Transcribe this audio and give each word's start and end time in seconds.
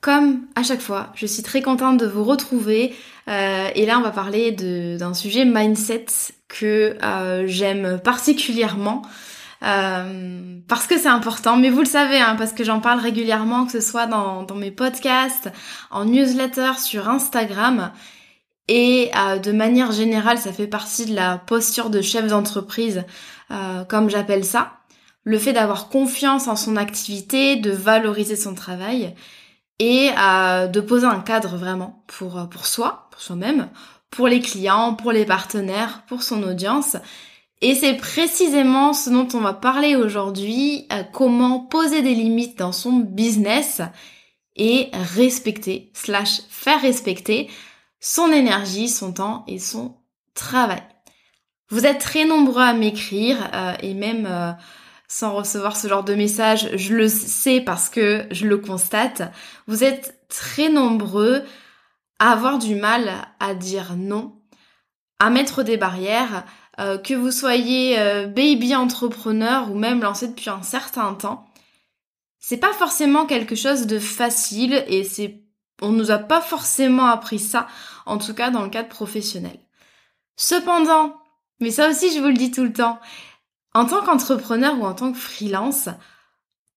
Comme 0.00 0.42
à 0.54 0.62
chaque 0.62 0.80
fois, 0.80 1.12
je 1.14 1.26
suis 1.26 1.42
très 1.42 1.62
contente 1.62 1.98
de 1.98 2.06
vous 2.06 2.24
retrouver 2.24 2.94
euh, 3.28 3.68
et 3.74 3.86
là 3.86 3.98
on 3.98 4.02
va 4.02 4.10
parler 4.10 4.52
d'un 4.52 5.14
sujet 5.14 5.44
mindset 5.44 6.06
que 6.48 6.96
euh, 7.02 7.44
j'aime 7.46 7.98
particulièrement 8.04 9.02
euh, 9.64 10.58
parce 10.68 10.86
que 10.86 10.98
c'est 10.98 11.08
important, 11.08 11.56
mais 11.56 11.70
vous 11.70 11.80
le 11.80 11.86
savez, 11.86 12.20
hein, 12.20 12.36
parce 12.36 12.52
que 12.52 12.62
j'en 12.62 12.80
parle 12.80 13.00
régulièrement, 13.00 13.64
que 13.64 13.72
ce 13.72 13.80
soit 13.80 14.06
dans, 14.06 14.42
dans, 14.42 14.54
mes 14.54 14.70
podcasts, 14.70 15.50
en 15.90 16.04
newsletter, 16.04 16.72
sur 16.78 17.08
Instagram, 17.08 17.90
et 18.68 19.10
de 19.42 19.52
manière 19.52 19.92
générale, 19.92 20.36
ça 20.36 20.52
fait 20.52 20.66
partie 20.66 21.06
de 21.06 21.14
la 21.14 21.38
posture 21.38 21.88
de 21.88 22.02
chef 22.02 22.26
d'entreprise, 22.26 23.04
comme 23.88 24.10
j'appelle 24.10 24.44
ça, 24.44 24.72
le 25.24 25.38
fait 25.38 25.54
d'avoir 25.54 25.88
confiance 25.88 26.48
en 26.48 26.56
son 26.56 26.76
activité, 26.76 27.56
de 27.56 27.70
valoriser 27.70 28.36
son 28.36 28.54
travail, 28.54 29.14
et 29.78 30.10
euh, 30.18 30.66
de 30.66 30.80
poser 30.80 31.06
un 31.06 31.20
cadre 31.20 31.56
vraiment 31.56 32.02
pour, 32.06 32.38
euh, 32.38 32.44
pour 32.44 32.66
soi, 32.66 33.08
pour 33.10 33.20
soi-même, 33.20 33.68
pour 34.10 34.28
les 34.28 34.40
clients, 34.40 34.94
pour 34.94 35.12
les 35.12 35.24
partenaires, 35.24 36.02
pour 36.08 36.22
son 36.22 36.42
audience. 36.42 36.96
Et 37.60 37.74
c'est 37.74 37.94
précisément 37.94 38.92
ce 38.92 39.10
dont 39.10 39.28
on 39.34 39.40
va 39.40 39.52
parler 39.52 39.96
aujourd'hui, 39.96 40.86
euh, 40.92 41.02
comment 41.12 41.60
poser 41.60 42.02
des 42.02 42.14
limites 42.14 42.58
dans 42.58 42.72
son 42.72 42.92
business 42.92 43.82
et 44.56 44.90
respecter, 44.92 45.90
slash 45.92 46.40
faire 46.48 46.80
respecter 46.80 47.50
son 48.00 48.30
énergie, 48.32 48.88
son 48.88 49.12
temps 49.12 49.44
et 49.46 49.58
son 49.58 49.96
travail. 50.34 50.82
Vous 51.68 51.84
êtes 51.84 51.98
très 51.98 52.24
nombreux 52.24 52.62
à 52.62 52.72
m'écrire 52.72 53.50
et 53.82 53.92
même 53.92 54.56
sans 55.08 55.34
recevoir 55.34 55.76
ce 55.76 55.88
genre 55.88 56.04
de 56.04 56.14
message, 56.14 56.70
je 56.76 56.94
le 56.94 57.08
sais 57.08 57.60
parce 57.60 57.88
que 57.88 58.26
je 58.30 58.46
le 58.46 58.58
constate, 58.58 59.22
vous 59.66 59.84
êtes 59.84 60.18
très 60.28 60.68
nombreux 60.68 61.44
à 62.18 62.32
avoir 62.32 62.58
du 62.58 62.74
mal 62.74 63.12
à 63.40 63.54
dire 63.54 63.94
non, 63.96 64.40
à 65.18 65.30
mettre 65.30 65.62
des 65.62 65.76
barrières, 65.76 66.44
euh, 66.78 66.98
que 66.98 67.14
vous 67.14 67.30
soyez 67.30 67.98
euh, 67.98 68.26
baby 68.26 68.74
entrepreneur 68.74 69.70
ou 69.70 69.74
même 69.74 70.02
lancé 70.02 70.28
depuis 70.28 70.50
un 70.50 70.62
certain 70.62 71.14
temps. 71.14 71.46
C'est 72.38 72.58
pas 72.58 72.72
forcément 72.72 73.26
quelque 73.26 73.54
chose 73.54 73.86
de 73.86 73.98
facile 73.98 74.84
et 74.88 75.04
c'est 75.04 75.42
on 75.82 75.90
nous 75.90 76.10
a 76.10 76.18
pas 76.18 76.40
forcément 76.40 77.06
appris 77.06 77.38
ça, 77.38 77.66
en 78.06 78.18
tout 78.18 78.34
cas 78.34 78.50
dans 78.50 78.62
le 78.62 78.70
cadre 78.70 78.88
professionnel. 78.88 79.58
Cependant, 80.36 81.16
mais 81.60 81.70
ça 81.70 81.88
aussi 81.88 82.14
je 82.14 82.20
vous 82.20 82.28
le 82.28 82.34
dis 82.34 82.50
tout 82.50 82.64
le 82.64 82.72
temps, 82.72 82.98
en 83.76 83.84
tant 83.84 84.02
qu'entrepreneur 84.02 84.78
ou 84.80 84.86
en 84.86 84.94
tant 84.94 85.12
que 85.12 85.18
freelance, 85.18 85.90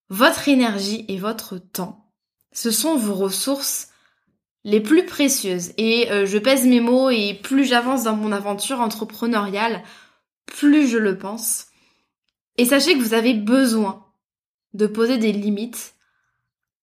votre 0.10 0.50
énergie 0.50 1.06
et 1.08 1.18
votre 1.18 1.58
temps, 1.58 2.12
ce 2.52 2.72
sont 2.72 2.98
vos 2.98 3.14
ressources 3.14 3.88
les 4.66 4.82
plus 4.82 5.06
précieuses. 5.06 5.72
Et 5.78 6.12
euh, 6.12 6.26
je 6.26 6.38
pèse 6.38 6.68
mes 6.68 6.82
mots 6.82 7.10
et 7.10 7.40
plus 7.42 7.64
j'avance 7.64 8.04
dans 8.04 8.18
mon 8.18 8.34
aventure 8.34 8.82
entrepreneuriale, 8.82 9.82
plus 10.46 10.90
je 10.90 10.98
le 10.98 11.18
pense. 11.18 11.68
Et 12.58 12.66
sachez 12.66 12.96
que 12.96 13.02
vous 13.02 13.14
avez 13.14 13.34
besoin 13.34 14.06
de 14.74 14.86
poser 14.86 15.18
des 15.18 15.32
limites 15.32 15.94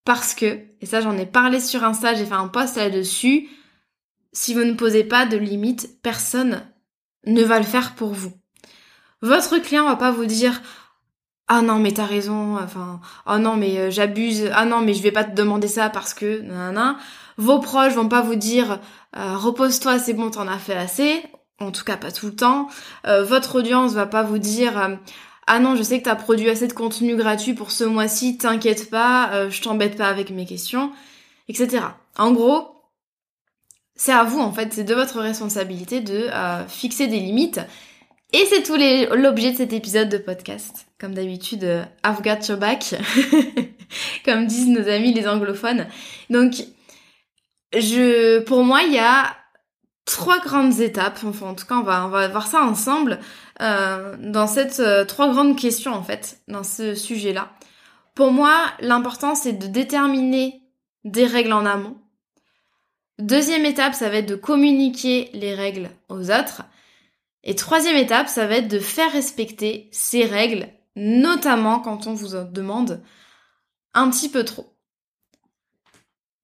parce 0.07 0.35
que, 0.35 0.63
et 0.81 0.87
ça 0.87 1.03
j'en 1.03 1.19
ai 1.19 1.27
parlé 1.27 1.61
sur 1.61 1.85
Insta, 1.85 2.15
j'ai 2.15 2.25
fait 2.25 2.33
un 2.33 2.49
post 2.49 2.77
là-dessus, 2.77 3.51
si 4.33 4.55
vous 4.55 4.65
ne 4.65 4.73
posez 4.73 5.05
pas 5.05 5.27
de 5.27 5.37
limites, 5.37 6.01
personne 6.01 6.67
ne 7.27 7.43
va 7.43 7.59
le 7.59 7.67
faire 7.67 7.95
pour 7.95 8.15
vous. 8.15 8.33
Votre 9.27 9.59
client 9.59 9.87
va 9.87 9.97
pas 9.97 10.13
vous 10.13 10.25
dire 10.27 10.63
ah 11.49 11.61
non 11.61 11.81
mais 11.81 11.91
t'as 11.93 12.05
raison, 12.05 12.57
enfin 12.59 13.01
oh 13.27 13.39
non 13.39 13.57
mais 13.57 13.77
euh, 13.79 13.91
j'abuse, 13.91 14.51
ah 14.55 14.65
non 14.65 14.81
mais 14.83 14.95
je 14.95 15.03
vais 15.03 15.11
pas 15.11 15.25
te 15.25 15.35
demander 15.35 15.67
ça 15.67 15.91
parce 15.91 16.15
que 16.15 16.43
nanana. 16.43 16.97
Vos 17.37 17.59
proches 17.59 17.95
vont 17.95 18.09
pas 18.09 18.23
vous 18.23 18.37
dire 18.37 18.79
euh, 19.17 19.37
repose-toi 19.37 19.99
c'est 19.99 20.13
bon 20.13 20.31
t'en 20.31 20.47
as 20.47 20.59
fait 20.59 20.77
assez, 20.77 21.25
en 21.61 21.73
tout 21.73 21.83
cas 21.83 21.97
pas 21.97 22.13
tout 22.13 22.27
le 22.27 22.37
temps. 22.37 22.69
Euh, 23.07 23.25
votre 23.25 23.57
audience 23.57 23.95
va 23.95 24.07
pas 24.07 24.23
vous 24.23 24.39
dire 24.39 24.99
ah 25.49 25.59
non 25.59 25.75
je 25.75 25.83
sais 25.83 25.99
que 25.99 26.05
t'as 26.05 26.15
produit 26.15 26.49
assez 26.49 26.69
de 26.69 26.73
contenu 26.73 27.17
gratuit 27.17 27.55
pour 27.55 27.73
ce 27.73 27.83
mois-ci, 27.83 28.39
t'inquiète 28.39 28.91
pas, 28.91 29.49
je 29.49 29.61
t'embête 29.61 29.97
pas 29.97 30.09
avec 30.09 30.31
mes 30.31 30.47
questions, 30.47 30.93
etc. 31.49 31.85
En 32.17 32.31
gros 32.31 32.69
c'est 33.97 34.13
à 34.13 34.23
vous 34.23 34.39
en 34.39 34.53
fait, 34.53 34.73
c'est 34.73 34.85
de 34.85 34.95
votre 34.95 35.19
responsabilité 35.21 36.01
de 36.01 36.29
fixer 36.69 37.09
des 37.09 37.19
limites 37.19 37.61
et 38.33 38.45
c'est 38.47 38.63
tout 38.63 38.77
l'objet 39.15 39.53
de 39.53 39.57
cet 39.57 39.73
épisode 39.73 40.09
de 40.09 40.19
podcast. 40.19 40.87
Comme 40.99 41.15
d'habitude, 41.15 41.65
euh, 41.65 41.85
I've 42.05 42.23
got 42.23 42.47
your 42.49 42.59
back, 42.59 42.95
comme 44.25 44.47
disent 44.47 44.69
nos 44.69 44.89
amis 44.89 45.13
les 45.13 45.29
anglophones. 45.29 45.87
Donc, 46.31 46.55
je, 47.73 48.41
pour 48.41 48.65
moi, 48.65 48.83
il 48.83 48.95
y 48.95 48.99
a 48.99 49.37
trois 50.07 50.41
grandes 50.41 50.81
étapes. 50.81 51.21
Enfin, 51.25 51.49
en 51.49 51.55
tout 51.55 51.67
cas, 51.67 51.77
on 51.77 51.83
va, 51.83 52.07
on 52.07 52.09
va 52.09 52.29
voir 52.29 52.47
ça 52.47 52.63
ensemble 52.63 53.21
euh, 53.61 54.17
dans 54.19 54.47
cette 54.47 54.81
euh, 54.81 55.05
trois 55.05 55.31
grandes 55.31 55.59
questions 55.59 55.93
en 55.93 56.03
fait, 56.03 56.41
dans 56.49 56.63
ce 56.63 56.95
sujet-là. 56.95 57.53
Pour 58.15 58.33
moi, 58.33 58.55
l'important 58.81 59.35
c'est 59.35 59.55
de 59.55 59.67
déterminer 59.67 60.63
des 61.05 61.27
règles 61.27 61.53
en 61.53 61.65
amont. 61.65 61.97
Deuxième 63.19 63.65
étape, 63.65 63.95
ça 63.95 64.11
va 64.11 64.17
être 64.17 64.29
de 64.29 64.35
communiquer 64.35 65.31
les 65.33 65.55
règles 65.55 65.89
aux 66.11 66.31
autres. 66.31 66.63
Et 67.49 67.55
troisième 67.55 67.97
étape, 67.97 68.29
ça 68.29 68.49
va 68.49 68.57
être 68.57 68.67
de 68.67 68.81
faire 68.81 69.13
respecter 69.13 69.89
ces 69.93 70.25
règles, 70.25 70.69
notamment 70.97 71.79
quand 71.79 72.09
on 72.09 72.13
vous 72.13 72.35
en 72.35 72.45
demande 72.45 73.05
un 73.95 74.11
petit 74.11 74.29
peu 74.29 74.45
trop. 74.45 74.77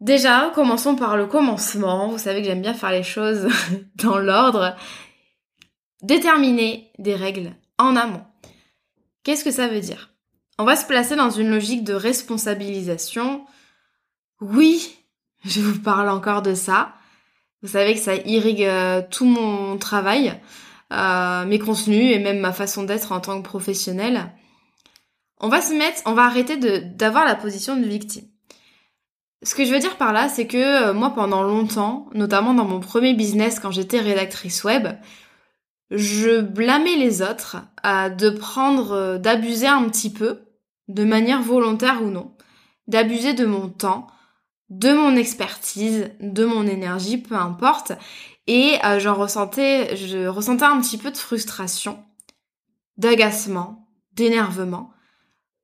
Déjà, 0.01 0.53
commençons 0.55 0.95
par 0.95 1.17
le 1.17 1.27
commencement. 1.27 2.09
Vous 2.09 2.19
savez 2.19 2.41
que 2.41 2.47
j'aime 2.47 2.63
bien 2.63 2.73
faire 2.73 2.93
les 2.93 3.03
choses 3.03 3.49
dans 3.97 4.19
l'ordre. 4.19 4.77
Déterminer 6.03 6.93
des 6.99 7.17
règles 7.17 7.53
en 7.79 7.97
amont. 7.97 8.25
Qu'est-ce 9.25 9.45
que 9.45 9.51
ça 9.51 9.67
veut 9.67 9.81
dire? 9.81 10.11
On 10.57 10.65
va 10.65 10.77
se 10.77 10.87
placer 10.87 11.17
dans 11.17 11.31
une 11.31 11.51
logique 11.51 11.83
de 11.83 11.95
responsabilisation. 11.95 13.45
Oui, 14.41 14.97
je 15.45 15.61
vous 15.61 15.81
parle 15.81 16.09
encore 16.09 16.43
de 16.43 16.55
ça. 16.55 16.95
Vous 17.63 17.69
savez 17.69 17.95
que 17.95 18.01
ça 18.01 18.15
irrigue 18.15 18.65
euh, 18.65 19.03
tout 19.11 19.25
mon 19.25 19.79
travail 19.79 20.41
mes 21.47 21.59
contenus 21.59 22.15
et 22.15 22.19
même 22.19 22.41
ma 22.41 22.53
façon 22.53 22.85
d'être 22.85 23.13
en 23.13 23.21
tant 23.21 23.41
que 23.41 23.49
professionnelle. 23.49 24.33
On 25.41 25.49
va 25.49 25.61
se 25.61 25.75
mettre, 25.75 26.03
on 26.07 26.15
va 26.15 26.23
arrêter 26.23 26.57
d'avoir 26.57 27.25
la 27.25 27.35
position 27.35 27.77
de 27.77 27.85
victime. 27.85 28.27
Ce 29.43 29.57
que 29.57 29.65
je 29.65 29.73
veux 29.73 29.81
dire 29.81 29.97
par 29.97 30.13
là, 30.13 30.29
c'est 30.29 30.47
que 30.47 30.91
euh, 30.91 30.95
moi, 30.95 31.11
pendant 31.11 31.43
longtemps, 31.43 32.09
notamment 32.15 32.55
dans 32.55 32.65
mon 32.65 32.79
premier 32.79 33.13
business 33.13 33.59
quand 33.59 33.73
j'étais 33.73 33.99
rédactrice 33.99 34.63
web, 34.63 34.87
je 35.91 36.41
blâmais 36.41 36.95
les 36.95 37.23
autres 37.23 37.57
à 37.83 38.09
de 38.09 38.31
prendre, 38.31 38.93
euh, 38.93 39.19
d'abuser 39.19 39.67
un 39.67 39.89
petit 39.89 40.11
peu, 40.11 40.43
de 40.87 41.03
manière 41.03 41.43
volontaire 41.43 42.03
ou 42.03 42.11
non, 42.11 42.37
d'abuser 42.87 43.35
de 43.35 43.45
mon 43.45 43.69
temps, 43.69 44.07
de 44.71 44.93
mon 44.93 45.17
expertise, 45.17 46.11
de 46.21 46.45
mon 46.45 46.67
énergie, 46.67 47.19
peu 47.19 47.35
importe. 47.35 47.93
Et 48.47 48.79
euh, 48.85 48.99
j'en 48.99 49.15
ressentais, 49.15 49.97
je 49.97 50.27
ressentais 50.27 50.65
un 50.65 50.81
petit 50.81 50.99
peu 50.99 51.11
de 51.11 51.17
frustration, 51.17 52.05
d'agacement, 52.97 53.89
d'énervement, 54.13 54.91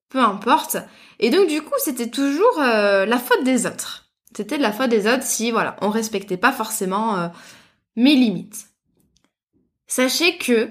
peu 0.08 0.20
importe. 0.20 0.76
Et 1.18 1.30
donc 1.30 1.48
du 1.48 1.62
coup, 1.62 1.74
c'était 1.78 2.10
toujours 2.10 2.60
euh, 2.60 3.04
la 3.04 3.18
faute 3.18 3.44
des 3.44 3.66
autres. 3.66 4.10
C'était 4.36 4.58
de 4.58 4.62
la 4.62 4.72
faute 4.72 4.90
des 4.90 5.06
autres 5.06 5.24
si 5.24 5.50
voilà, 5.50 5.76
on 5.80 5.90
respectait 5.90 6.36
pas 6.36 6.52
forcément 6.52 7.16
euh, 7.16 7.28
mes 7.96 8.14
limites. 8.14 8.68
Sachez 9.86 10.36
que 10.38 10.70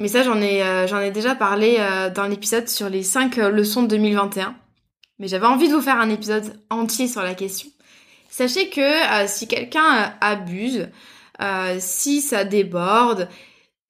mais 0.00 0.08
ça 0.08 0.22
j'en 0.22 0.40
ai 0.40 0.86
j'en 0.86 1.00
ai 1.00 1.10
déjà 1.10 1.34
parlé 1.34 1.78
dans 2.14 2.26
l'épisode 2.26 2.68
sur 2.68 2.88
les 2.88 3.02
5 3.02 3.36
leçons 3.36 3.82
de 3.82 3.88
2021 3.88 4.56
mais 5.18 5.28
j'avais 5.28 5.46
envie 5.46 5.68
de 5.68 5.74
vous 5.74 5.80
faire 5.80 5.98
un 5.98 6.10
épisode 6.10 6.60
entier 6.70 7.08
sur 7.08 7.22
la 7.22 7.34
question. 7.34 7.68
Sachez 8.38 8.70
que 8.70 8.80
euh, 8.80 9.26
si 9.26 9.48
quelqu'un 9.48 9.96
euh, 9.96 10.08
abuse, 10.20 10.90
euh, 11.42 11.76
si 11.80 12.20
ça 12.20 12.44
déborde, 12.44 13.28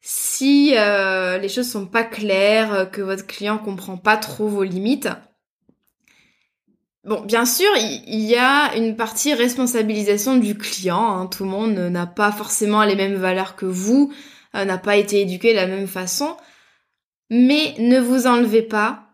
si 0.01 0.71
les 0.71 1.49
choses 1.51 1.71
sont 1.71 1.85
pas 1.85 2.05
claires, 2.05 2.91
que 2.91 3.03
votre 3.03 3.27
client 3.27 3.59
comprend 3.59 3.99
pas 3.99 4.17
trop 4.17 4.49
vos 4.49 4.65
limites, 4.65 5.11
Bon, 7.05 7.21
bien 7.21 7.45
sûr, 7.45 7.69
il 7.77 8.21
y 8.21 8.37
a 8.37 8.75
une 8.75 8.97
partie 8.97 9.35
responsabilisation 9.35 10.37
du 10.37 10.57
client. 10.57 11.19
Hein. 11.19 11.27
Tout 11.27 11.45
le 11.45 11.51
monde 11.51 11.79
n'a 11.79 12.07
pas 12.07 12.33
forcément 12.33 12.85
les 12.85 12.97
mêmes 12.97 13.17
valeurs 13.17 13.55
que 13.55 13.67
vous, 13.67 14.13
n'a 14.55 14.79
pas 14.79 14.97
été 14.97 15.21
éduqué 15.21 15.53
de 15.53 15.57
la 15.57 15.67
même 15.67 15.87
façon. 15.87 16.37
Mais 17.31 17.75
ne 17.79 17.99
vous 17.99 18.27
enlevez 18.27 18.63
pas 18.63 19.09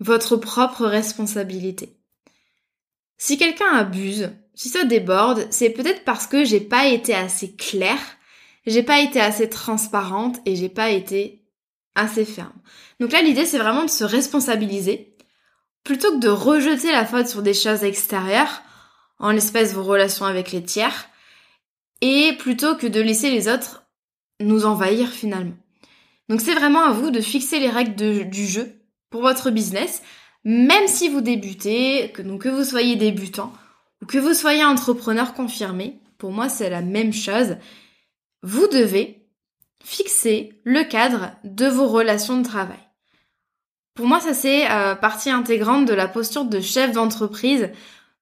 votre 0.00 0.36
propre 0.36 0.86
responsabilité. 0.86 1.96
Si 3.18 3.38
quelqu'un 3.38 3.72
abuse, 3.72 4.30
si 4.54 4.68
ça 4.68 4.84
déborde, 4.84 5.46
c'est 5.50 5.70
peut-être 5.70 6.04
parce 6.04 6.26
que 6.26 6.44
j'ai 6.44 6.60
pas 6.60 6.86
été 6.86 7.14
assez 7.14 7.54
claire, 7.54 8.00
j'ai 8.66 8.82
pas 8.82 9.00
été 9.00 9.20
assez 9.20 9.48
transparente 9.48 10.36
et 10.46 10.56
j'ai 10.56 10.68
pas 10.68 10.90
été 10.90 11.42
assez 11.94 12.24
ferme. 12.24 12.52
Donc 13.00 13.12
là, 13.12 13.22
l'idée, 13.22 13.46
c'est 13.46 13.58
vraiment 13.58 13.84
de 13.84 13.90
se 13.90 14.04
responsabiliser 14.04 15.16
plutôt 15.84 16.12
que 16.12 16.20
de 16.20 16.28
rejeter 16.28 16.92
la 16.92 17.04
faute 17.04 17.26
sur 17.26 17.42
des 17.42 17.54
choses 17.54 17.82
extérieures, 17.82 18.62
en 19.18 19.30
l'espèce 19.30 19.74
vos 19.74 19.82
relations 19.82 20.26
avec 20.26 20.52
les 20.52 20.62
tiers, 20.62 21.08
et 22.00 22.32
plutôt 22.38 22.76
que 22.76 22.86
de 22.86 23.00
laisser 23.00 23.30
les 23.30 23.48
autres 23.48 23.84
nous 24.40 24.64
envahir 24.64 25.08
finalement. 25.08 25.56
Donc 26.28 26.40
c'est 26.40 26.54
vraiment 26.54 26.84
à 26.84 26.92
vous 26.92 27.10
de 27.10 27.20
fixer 27.20 27.58
les 27.58 27.68
règles 27.68 28.28
du 28.28 28.46
jeu 28.46 28.72
pour 29.10 29.22
votre 29.22 29.50
business, 29.50 30.02
même 30.44 30.88
si 30.88 31.08
vous 31.08 31.20
débutez, 31.20 32.10
que, 32.12 32.48
vous 32.48 32.64
soyez 32.64 32.96
débutant 32.96 33.52
que 34.06 34.18
vous 34.18 34.34
soyez 34.34 34.64
entrepreneur 34.64 35.34
confirmé, 35.34 36.00
pour 36.18 36.32
moi 36.32 36.48
c'est 36.48 36.70
la 36.70 36.82
même 36.82 37.12
chose, 37.12 37.56
vous 38.42 38.66
devez 38.68 39.26
fixer 39.84 40.60
le 40.64 40.84
cadre 40.84 41.32
de 41.44 41.66
vos 41.66 41.88
relations 41.88 42.38
de 42.38 42.46
travail. 42.46 42.78
Pour 43.94 44.06
moi, 44.06 44.20
ça 44.20 44.32
c'est 44.32 44.70
euh, 44.70 44.94
partie 44.94 45.30
intégrante 45.30 45.86
de 45.86 45.92
la 45.92 46.08
posture 46.08 46.44
de 46.44 46.60
chef 46.60 46.92
d'entreprise 46.92 47.70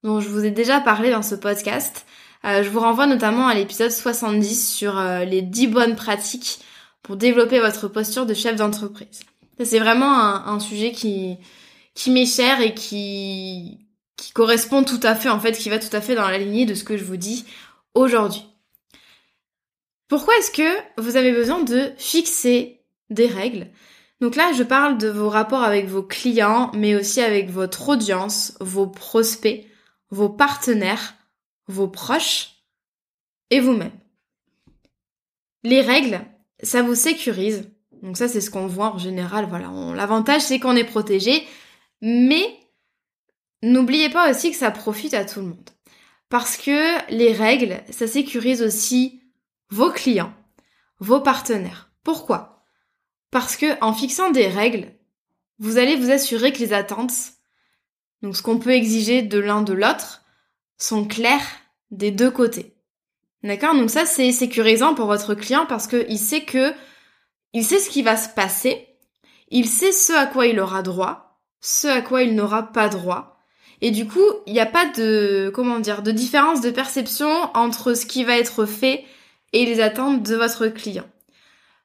dont 0.03 0.21
je 0.21 0.29
vous 0.29 0.45
ai 0.45 0.51
déjà 0.51 0.81
parlé 0.81 1.11
dans 1.11 1.23
ce 1.23 1.35
podcast. 1.35 2.07
Euh, 2.45 2.63
je 2.63 2.71
vous 2.71 2.81
renvoie 2.81 3.07
notamment 3.07 3.47
à 3.47 3.55
l'épisode 3.55 3.91
70 3.91 4.75
sur 4.75 4.99
euh, 4.99 5.25
les 5.25 5.43
10 5.43 5.67
bonnes 5.69 5.95
pratiques 5.95 6.61
pour 7.03 7.17
développer 7.17 7.61
votre 7.61 7.87
posture 7.87 8.27
de 8.27 8.35
chef 8.35 8.57
d'entreprise. 8.57 9.21
C'est 9.63 9.79
vraiment 9.79 10.19
un, 10.19 10.59
sujet 10.59 10.91
qui, 10.91 11.37
qui 11.95 12.11
m'est 12.11 12.25
cher 12.25 12.63
et 12.63 12.73
qui, 12.73 13.79
qui 14.21 14.33
correspond 14.33 14.85
tout 14.85 15.01
à 15.03 15.15
fait, 15.15 15.31
en 15.31 15.41
fait, 15.41 15.53
qui 15.53 15.71
va 15.71 15.79
tout 15.79 15.95
à 15.97 16.03
fait 16.03 16.15
dans 16.15 16.29
la 16.29 16.37
lignée 16.37 16.67
de 16.67 16.75
ce 16.75 16.85
que 16.85 16.99
je 16.99 17.05
vous 17.05 17.17
dis 17.17 17.47
aujourd'hui. 17.95 18.45
Pourquoi 20.09 20.37
est-ce 20.37 20.51
que 20.51 21.01
vous 21.01 21.17
avez 21.17 21.33
besoin 21.33 21.63
de 21.63 21.93
fixer 21.97 22.83
des 23.09 23.27
règles? 23.27 23.69
Donc 24.21 24.37
là, 24.37 24.53
je 24.53 24.63
parle 24.63 24.99
de 24.99 25.09
vos 25.09 25.31
rapports 25.31 25.63
avec 25.63 25.87
vos 25.87 26.03
clients, 26.03 26.71
mais 26.75 26.95
aussi 26.95 27.23
avec 27.23 27.49
votre 27.49 27.89
audience, 27.89 28.59
vos 28.61 28.87
prospects, 28.87 29.67
vos 30.11 30.29
partenaires, 30.29 31.15
vos 31.67 31.89
proches 31.89 32.57
et 33.49 33.61
vous-même. 33.61 33.99
Les 35.65 35.81
règles, 35.81 36.21
ça 36.63 36.83
vous 36.83 36.95
sécurise, 36.95 37.71
donc 38.03 38.19
ça, 38.19 38.29
c'est 38.29 38.43
ce 38.43 38.51
qu'on 38.51 38.67
voit 38.67 38.95
en 38.95 38.99
général. 38.99 39.47
Voilà, 39.49 39.71
l'avantage, 39.95 40.43
c'est 40.43 40.59
qu'on 40.59 40.77
est 40.77 40.85
protégé, 40.85 41.47
mais 42.03 42.60
n'oubliez 43.63 44.09
pas 44.09 44.31
aussi 44.31 44.51
que 44.51 44.57
ça 44.57 44.71
profite 44.71 45.15
à 45.15 45.25
tout 45.25 45.41
le 45.41 45.47
monde. 45.47 45.71
Parce 46.29 46.57
que 46.57 47.13
les 47.13 47.33
règles, 47.33 47.81
ça 47.91 48.07
sécurise 48.07 48.63
aussi 48.63 49.23
vos 49.71 49.91
clients, 49.91 50.33
vos 50.99 51.21
partenaires. 51.21 51.91
Pourquoi? 52.05 52.65
Parce 53.31 53.57
que 53.57 53.83
en 53.83 53.93
fixant 53.93 54.31
des 54.31 54.47
règles, 54.47 54.93
vous 55.59 55.79
allez 55.79 55.97
vous 55.97 56.11
assurer 56.11 56.53
que 56.53 56.59
les 56.59 56.73
attentes, 56.73 57.13
donc 58.23 58.37
ce 58.37 58.43
qu'on 58.43 58.59
peut 58.59 58.73
exiger 58.73 59.23
de 59.23 59.39
l'un 59.39 59.63
de 59.63 59.73
l'autre, 59.73 60.23
sont 60.79 61.05
claires 61.05 61.47
des 61.91 62.11
deux 62.11 62.31
côtés. 62.31 62.77
D'accord? 63.43 63.75
Donc 63.75 63.91
ça, 63.91 64.07
c'est 64.07 64.33
sécurisant 64.33 64.95
pour 64.95 65.07
votre 65.07 65.35
client 65.35 65.67
parce 65.67 65.87
qu'il 65.87 66.19
sait 66.19 66.45
que 66.45 66.73
il 67.53 67.65
sait 67.65 67.79
ce 67.79 67.91
qui 67.91 68.03
va 68.03 68.17
se 68.17 68.29
passer, 68.29 68.87
il 69.49 69.69
sait 69.69 69.93
ce 69.93 70.13
à 70.13 70.27
quoi 70.27 70.47
il 70.47 70.61
aura 70.61 70.83
droit, 70.83 71.41
ce 71.61 71.89
à 71.89 72.01
quoi 72.03 72.23
il 72.23 72.35
n'aura 72.35 72.73
pas 72.73 72.89
droit. 72.89 73.40
Et 73.83 73.91
du 73.91 74.07
coup, 74.07 74.25
il 74.47 74.53
n'y 74.53 74.61
a 74.61 74.67
pas 74.67 74.87
de, 74.87 75.51
comment 75.55 75.81
dire, 75.81 76.03
de 76.03 76.11
différence 76.11 76.61
de 76.61 76.71
perception 76.71 77.31
entre 77.55 77.95
ce 77.95 78.07
qui 78.07 78.25
va 78.25 78.37
être 78.37 78.67
fait 78.67 79.05
et 79.53 79.65
les 79.65 79.81
attentes 79.81 80.23
de 80.23 80.37
votre 80.37 80.69
client. 80.69 81.07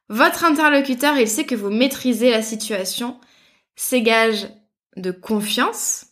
Votre 0.08 0.44
interlocuteur, 0.44 1.16
il 1.18 1.28
sait 1.28 1.46
que 1.46 1.54
vous 1.54 1.70
maîtrisez 1.70 2.30
la 2.30 2.42
situation, 2.42 3.18
c'est 3.74 4.02
gage 4.02 4.48
de 4.96 5.10
confiance. 5.10 6.06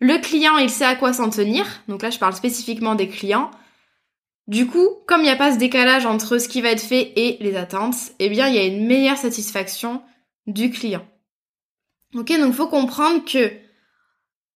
Le 0.00 0.18
client, 0.18 0.58
il 0.58 0.70
sait 0.70 0.84
à 0.84 0.96
quoi 0.96 1.12
s'en 1.12 1.30
tenir. 1.30 1.66
Donc 1.88 2.02
là, 2.02 2.10
je 2.10 2.18
parle 2.18 2.34
spécifiquement 2.34 2.94
des 2.94 3.08
clients. 3.08 3.50
Du 4.48 4.66
coup, 4.66 4.88
comme 5.06 5.20
il 5.20 5.24
n'y 5.24 5.30
a 5.30 5.36
pas 5.36 5.52
ce 5.52 5.58
décalage 5.58 6.06
entre 6.06 6.38
ce 6.38 6.48
qui 6.48 6.60
va 6.60 6.70
être 6.70 6.82
fait 6.82 7.12
et 7.16 7.38
les 7.40 7.56
attentes, 7.56 8.12
eh 8.18 8.28
bien, 8.28 8.48
il 8.48 8.54
y 8.54 8.58
a 8.58 8.64
une 8.64 8.86
meilleure 8.86 9.16
satisfaction 9.16 10.02
du 10.46 10.70
client. 10.70 11.06
Ok, 12.14 12.28
donc 12.38 12.54
faut 12.54 12.68
comprendre 12.68 13.24
que 13.24 13.50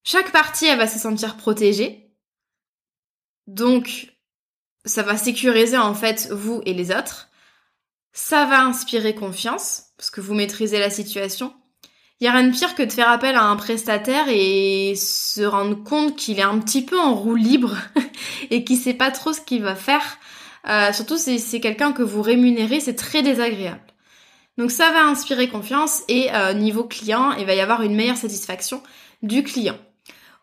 chaque 0.03 0.33
partie, 0.33 0.67
elle 0.67 0.79
va 0.79 0.87
se 0.87 0.99
sentir 0.99 1.37
protégée. 1.37 2.11
Donc, 3.47 4.13
ça 4.85 5.03
va 5.03 5.17
sécuriser 5.17 5.77
en 5.77 5.95
fait 5.95 6.29
vous 6.31 6.63
et 6.65 6.75
les 6.75 6.91
autres. 6.91 7.29
Ça 8.13 8.45
va 8.47 8.63
inspirer 8.63 9.15
confiance, 9.15 9.85
parce 9.97 10.11
que 10.11 10.21
vous 10.21 10.35
maîtrisez 10.35 10.79
la 10.79 10.91
situation. 10.91 11.55
Il 12.21 12.25
n'y 12.25 12.29
a 12.29 12.33
rien 12.33 12.49
de 12.49 12.55
pire 12.55 12.75
que 12.75 12.83
de 12.83 12.93
faire 12.93 13.09
appel 13.09 13.35
à 13.35 13.45
un 13.45 13.57
prestataire 13.57 14.27
et 14.29 14.95
se 14.95 15.43
rendre 15.43 15.83
compte 15.83 16.17
qu'il 16.17 16.39
est 16.39 16.43
un 16.43 16.59
petit 16.59 16.83
peu 16.83 16.99
en 16.99 17.15
roue 17.15 17.37
libre 17.37 17.77
et 18.51 18.65
qu'il 18.65 18.77
sait 18.77 18.95
pas 18.95 19.11
trop 19.11 19.33
ce 19.33 19.41
qu'il 19.41 19.63
va 19.63 19.75
faire. 19.75 20.19
Euh, 20.69 20.93
surtout 20.93 21.17
si 21.17 21.39
c'est 21.39 21.61
quelqu'un 21.61 21.93
que 21.93 22.03
vous 22.03 22.21
rémunérez, 22.21 22.81
c'est 22.81 22.97
très 22.97 23.23
désagréable. 23.23 23.81
Donc 24.59 24.71
ça 24.71 24.93
va 24.93 25.05
inspirer 25.05 25.49
confiance 25.49 26.03
et 26.09 26.31
euh, 26.35 26.53
niveau 26.53 26.85
client, 26.85 27.33
il 27.33 27.47
va 27.47 27.55
y 27.55 27.61
avoir 27.61 27.81
une 27.81 27.95
meilleure 27.95 28.19
satisfaction 28.19 28.83
du 29.23 29.43
client. 29.43 29.79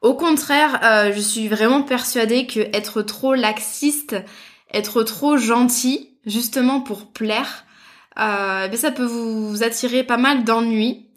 Au 0.01 0.13
contraire, 0.13 0.79
euh, 0.83 1.13
je 1.13 1.19
suis 1.19 1.47
vraiment 1.47 1.81
persuadée 1.81 2.45
que 2.45 2.59
être 2.75 3.01
trop 3.01 3.33
laxiste, 3.33 4.15
être 4.73 5.03
trop 5.03 5.37
gentil, 5.37 6.17
justement 6.25 6.81
pour 6.81 7.11
plaire, 7.11 7.65
ben 8.15 8.75
ça 8.75 8.91
peut 8.91 9.05
vous 9.05 9.63
attirer 9.63 10.03
pas 10.03 10.17
mal 10.17 10.43
d'ennuis 10.43 11.07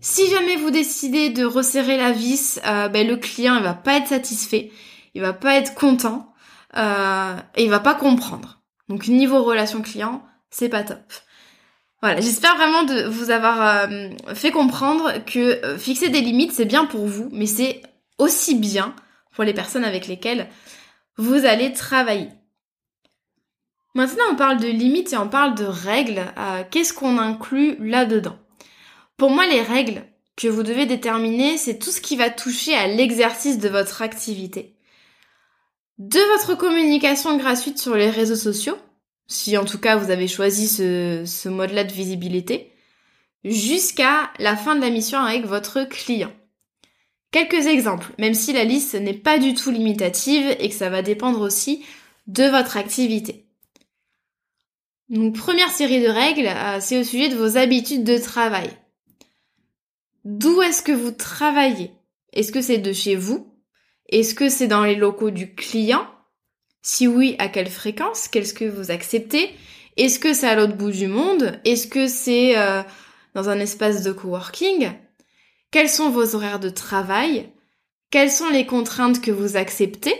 si 0.00 0.28
jamais 0.30 0.56
vous 0.56 0.70
décidez 0.70 1.28
de 1.28 1.44
resserrer 1.44 1.98
la 1.98 2.12
vis, 2.12 2.58
euh, 2.66 2.88
ben, 2.88 3.06
le 3.06 3.16
client 3.16 3.56
il 3.56 3.62
va 3.62 3.74
pas 3.74 3.96
être 3.96 4.08
satisfait, 4.08 4.72
il 5.14 5.20
va 5.20 5.34
pas 5.34 5.56
être 5.56 5.74
content 5.74 6.32
euh, 6.76 7.36
et 7.56 7.64
il 7.64 7.70
va 7.70 7.80
pas 7.80 7.94
comprendre. 7.94 8.60
Donc 8.88 9.08
niveau 9.08 9.42
relation 9.42 9.82
client, 9.82 10.22
c'est 10.50 10.70
pas 10.70 10.84
top. 10.84 11.12
Voilà, 12.00 12.22
j'espère 12.22 12.56
vraiment 12.56 12.84
de 12.84 13.08
vous 13.08 13.30
avoir 13.30 13.90
euh, 13.90 14.08
fait 14.34 14.50
comprendre 14.50 15.22
que 15.26 15.76
fixer 15.76 16.08
des 16.08 16.22
limites 16.22 16.52
c'est 16.52 16.64
bien 16.64 16.86
pour 16.86 17.06
vous, 17.06 17.28
mais 17.30 17.46
c'est 17.46 17.82
aussi 18.20 18.54
bien 18.54 18.94
pour 19.32 19.44
les 19.44 19.54
personnes 19.54 19.84
avec 19.84 20.06
lesquelles 20.06 20.48
vous 21.16 21.44
allez 21.44 21.72
travailler. 21.72 22.28
Maintenant, 23.94 24.24
on 24.30 24.36
parle 24.36 24.60
de 24.60 24.68
limites 24.68 25.12
et 25.12 25.16
on 25.16 25.28
parle 25.28 25.54
de 25.56 25.64
règles. 25.64 26.22
Qu'est-ce 26.70 26.92
qu'on 26.92 27.18
inclut 27.18 27.76
là-dedans? 27.80 28.38
Pour 29.16 29.30
moi, 29.30 29.46
les 29.46 29.62
règles, 29.62 30.04
que 30.36 30.48
vous 30.48 30.62
devez 30.62 30.86
déterminer, 30.86 31.58
c'est 31.58 31.78
tout 31.78 31.90
ce 31.90 32.00
qui 32.00 32.16
va 32.16 32.30
toucher 32.30 32.74
à 32.74 32.86
l'exercice 32.86 33.58
de 33.58 33.68
votre 33.68 34.00
activité. 34.00 34.76
De 35.98 36.20
votre 36.32 36.54
communication 36.54 37.36
gratuite 37.36 37.78
sur 37.78 37.94
les 37.94 38.08
réseaux 38.08 38.36
sociaux, 38.36 38.78
si 39.26 39.58
en 39.58 39.66
tout 39.66 39.78
cas 39.78 39.96
vous 39.96 40.10
avez 40.10 40.28
choisi 40.28 40.66
ce, 40.66 41.24
ce 41.26 41.48
mode-là 41.50 41.84
de 41.84 41.92
visibilité, 41.92 42.72
jusqu'à 43.44 44.30
la 44.38 44.56
fin 44.56 44.76
de 44.76 44.80
la 44.80 44.90
mission 44.90 45.18
avec 45.18 45.44
votre 45.44 45.84
client. 45.84 46.32
Quelques 47.30 47.66
exemples, 47.66 48.12
même 48.18 48.34
si 48.34 48.52
la 48.52 48.64
liste 48.64 48.94
n'est 48.94 49.14
pas 49.14 49.38
du 49.38 49.54
tout 49.54 49.70
limitative 49.70 50.56
et 50.58 50.68
que 50.68 50.74
ça 50.74 50.90
va 50.90 51.02
dépendre 51.02 51.40
aussi 51.40 51.84
de 52.26 52.44
votre 52.44 52.76
activité. 52.76 53.46
Donc 55.08 55.36
première 55.36 55.70
série 55.70 56.02
de 56.02 56.08
règles, 56.08 56.48
euh, 56.48 56.78
c'est 56.80 56.98
au 56.98 57.04
sujet 57.04 57.28
de 57.28 57.36
vos 57.36 57.56
habitudes 57.56 58.04
de 58.04 58.18
travail. 58.18 58.70
D'où 60.24 60.60
est-ce 60.62 60.82
que 60.82 60.92
vous 60.92 61.12
travaillez? 61.12 61.92
Est-ce 62.32 62.52
que 62.52 62.60
c'est 62.60 62.78
de 62.78 62.92
chez 62.92 63.16
vous? 63.16 63.52
Est-ce 64.08 64.34
que 64.34 64.48
c'est 64.48 64.68
dans 64.68 64.84
les 64.84 64.96
locaux 64.96 65.30
du 65.30 65.54
client? 65.54 66.06
Si 66.82 67.06
oui, 67.06 67.36
à 67.38 67.48
quelle 67.48 67.70
fréquence? 67.70 68.28
Qu'est-ce 68.28 68.54
que 68.54 68.64
vous 68.64 68.90
acceptez? 68.90 69.50
Est-ce 69.96 70.18
que 70.18 70.32
c'est 70.32 70.48
à 70.48 70.54
l'autre 70.54 70.76
bout 70.76 70.90
du 70.90 71.06
monde? 71.06 71.60
Est-ce 71.64 71.86
que 71.86 72.06
c'est 72.06 72.56
euh, 72.58 72.82
dans 73.34 73.48
un 73.48 73.58
espace 73.58 74.02
de 74.02 74.12
coworking? 74.12 74.92
Quels 75.70 75.88
sont 75.88 76.10
vos 76.10 76.34
horaires 76.34 76.58
de 76.58 76.68
travail? 76.68 77.48
Quelles 78.10 78.32
sont 78.32 78.48
les 78.48 78.66
contraintes 78.66 79.20
que 79.20 79.30
vous 79.30 79.56
acceptez? 79.56 80.14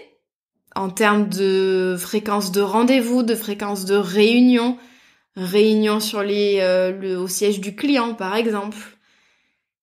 En 0.76 0.90
termes 0.90 1.28
de 1.28 1.96
fréquence 1.98 2.52
de 2.52 2.60
rendez-vous, 2.60 3.24
de 3.24 3.34
fréquence 3.34 3.84
de 3.84 3.96
réunion, 3.96 4.78
réunion 5.34 5.98
sur 5.98 6.20
euh, 6.20 6.92
le, 6.92 7.18
au 7.18 7.26
siège 7.26 7.58
du 7.58 7.74
client 7.74 8.14
par 8.14 8.36
exemple. 8.36 8.78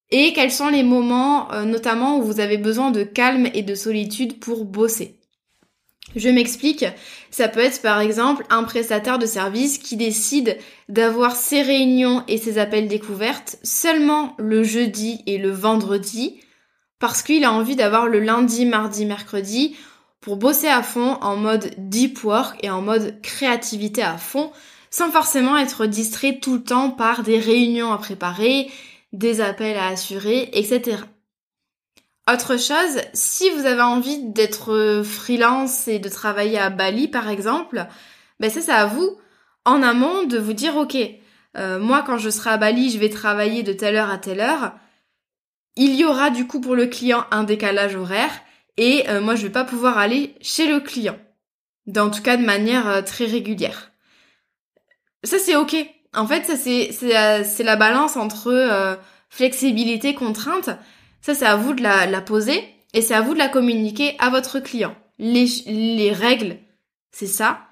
Et 0.10 0.32
quels 0.32 0.54
sont 0.54 0.70
les 0.70 0.84
moments 0.84 1.52
euh, 1.52 1.66
notamment 1.66 2.18
où 2.18 2.22
vous 2.22 2.40
avez 2.40 2.58
besoin 2.58 2.92
de 2.92 3.04
calme 3.04 3.50
et 3.54 3.62
de 3.62 3.76
solitude 3.76 4.40
pour 4.40 4.64
bosser? 4.64 5.17
Je 6.18 6.30
m'explique, 6.30 6.84
ça 7.30 7.48
peut 7.48 7.60
être 7.60 7.82
par 7.84 8.00
exemple 8.00 8.44
un 8.50 8.64
prestataire 8.64 9.20
de 9.20 9.28
service 9.28 9.78
qui 9.78 9.96
décide 9.98 10.58
d'avoir 10.90 11.36
ses 11.36 11.62
réunions 11.62 12.24
et 12.28 12.40
ses 12.40 12.58
appels 12.58 12.88
découvertes 12.88 13.58
seulement 13.62 14.34
le 14.40 14.64
jeudi 14.64 15.22
et 15.28 15.38
le 15.38 15.52
vendredi 15.52 16.40
parce 17.00 17.22
qu'il 17.22 17.46
a 17.46 17.54
envie 17.54 17.76
d'avoir 17.76 18.08
le 18.08 18.20
lundi, 18.20 18.66
mardi, 18.66 19.06
mercredi 19.06 19.76
pour 20.20 20.38
bosser 20.38 20.68
à 20.68 20.82
fond 20.82 21.20
en 21.22 21.36
mode 21.36 21.72
deep 21.78 22.24
work 22.24 22.58
et 22.64 22.72
en 22.72 22.82
mode 22.82 23.22
créativité 23.22 24.02
à 24.02 24.18
fond 24.18 24.52
sans 24.90 25.12
forcément 25.12 25.56
être 25.56 25.86
distrait 25.86 26.40
tout 26.40 26.56
le 26.56 26.64
temps 26.64 26.90
par 26.90 27.22
des 27.22 27.38
réunions 27.38 27.94
à 27.94 28.00
préparer, 28.00 28.72
des 29.14 29.42
appels 29.42 29.78
à 29.78 29.90
assurer, 29.90 30.50
etc. 30.54 30.98
Autre 32.32 32.58
chose, 32.58 33.02
si 33.14 33.50
vous 33.52 33.66
avez 33.66 33.82
envie 33.82 34.22
d'être 34.22 35.02
freelance 35.04 35.88
et 35.88 36.00
de 36.00 36.10
travailler 36.10 36.60
à 36.60 36.70
Bali 36.70 37.08
par 37.08 37.30
exemple, 37.30 37.86
ben 38.40 38.50
ça 38.50 38.62
c'est 38.62 38.72
à 38.72 38.86
vous 38.86 39.18
en 39.64 39.82
amont 39.82 40.24
de 40.24 40.38
vous 40.38 40.54
dire 40.54 40.76
ok, 40.76 40.98
euh, 41.58 41.80
moi 41.80 42.04
quand 42.06 42.18
je 42.18 42.30
serai 42.30 42.50
à 42.50 42.58
Bali 42.58 42.90
je 42.90 42.98
vais 42.98 43.10
travailler 43.10 43.64
de 43.64 43.74
telle 43.74 43.96
heure 43.96 44.12
à 44.12 44.18
telle 44.18 44.42
heure. 44.42 44.74
Il 45.78 45.96
y 45.96 46.04
aura 46.04 46.30
du 46.30 46.48
coup 46.48 46.60
pour 46.60 46.76
le 46.76 46.88
client 46.88 47.26
un 47.32 47.44
décalage 47.44 47.96
horaire 47.96 48.32
et 48.78 49.10
euh, 49.10 49.22
moi 49.22 49.36
je 49.36 49.44
vais 49.44 49.52
pas 49.52 49.64
pouvoir 49.64 49.98
aller 49.98 50.36
chez 50.42 50.68
le 50.68 50.80
client. 50.80 51.18
En 51.96 52.10
tout 52.10 52.22
cas 52.22 52.36
de 52.36 52.46
manière 52.46 52.88
euh, 52.90 53.02
très 53.02 53.26
régulière. 53.26 53.92
Ça 55.24 55.40
c'est 55.40 55.56
ok. 55.56 55.76
En 56.14 56.28
fait, 56.28 56.46
ça 56.46 56.56
c'est 56.56 56.92
c'est 56.92 57.64
la 57.64 57.76
balance 57.76 58.16
entre 58.18 58.48
euh, 58.48 58.96
flexibilité, 59.30 60.14
contrainte. 60.14 60.70
Ça 61.28 61.36
c'est 61.36 61.46
à 61.46 61.58
vous 61.58 61.74
de 61.74 61.84
la, 61.84 62.22
poser 62.22 62.64
et 62.94 63.02
c'est 63.02 63.14
à 63.14 63.20
vous 63.20 63.34
de 63.34 63.38
la 63.38 63.50
communiquer 63.50 64.16
à 64.18 64.30
votre 64.30 64.62
client. 64.62 64.96
Les, 65.20 65.46
les 65.66 66.14
règles, 66.14 66.56
c'est 67.12 67.28
ça. 67.28 67.68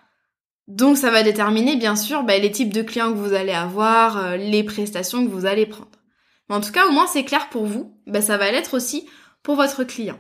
Donc 0.68 0.98
ça 0.98 1.10
va 1.10 1.24
déterminer 1.24 1.78
bien 1.78 1.96
sûr 1.96 2.24
bah, 2.24 2.38
les 2.38 2.52
types 2.52 2.74
de 2.74 2.82
clients 2.82 3.14
que 3.14 3.18
vous 3.18 3.32
allez 3.32 3.54
avoir, 3.54 4.18
euh, 4.18 4.36
les 4.36 4.66
prestations 4.66 5.26
que 5.26 5.32
vous 5.32 5.46
allez 5.46 5.66
prendre. 5.66 5.88
Mais 6.50 6.56
en 6.56 6.60
tout 6.60 6.74
cas, 6.74 6.86
au 6.86 6.92
moins 6.92 7.08
c'est 7.08 7.24
clair 7.24 7.48
pour 7.48 7.66
vous. 7.66 7.98
Bah, 8.08 8.22
ça 8.22 8.36
va 8.36 8.52
l'être 8.52 8.74
aussi 8.74 9.08
pour 9.42 9.56
votre 9.56 9.86
client. 9.86 10.20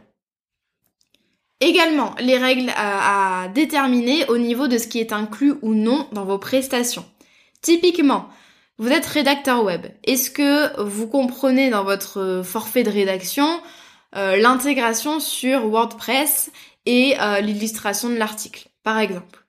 Également, 1.59 2.15
les 2.21 2.37
règles 2.37 2.71
à 2.77 3.49
déterminer 3.53 4.25
au 4.29 4.37
niveau 4.37 4.69
de 4.69 4.77
ce 4.77 4.87
qui 4.87 4.99
est 4.99 5.11
inclus 5.11 5.55
ou 5.61 5.73
non 5.73 6.07
dans 6.13 6.23
vos 6.23 6.39
prestations. 6.39 7.03
Typiquement, 7.61 8.29
vous 8.77 8.89
êtes 8.89 9.05
rédacteur 9.05 9.63
web. 9.63 9.85
Est-ce 10.03 10.29
que 10.29 10.81
vous 10.81 11.07
comprenez 11.07 11.69
dans 11.69 11.83
votre 11.83 12.41
forfait 12.43 12.83
de 12.83 12.89
rédaction 12.89 13.47
euh, 14.15 14.35
l'intégration 14.37 15.19
sur 15.19 15.67
WordPress 15.67 16.51
et 16.85 17.15
euh, 17.19 17.39
l'illustration 17.39 18.09
de 18.09 18.15
l'article, 18.15 18.67
par 18.83 18.99
exemple? 18.99 19.45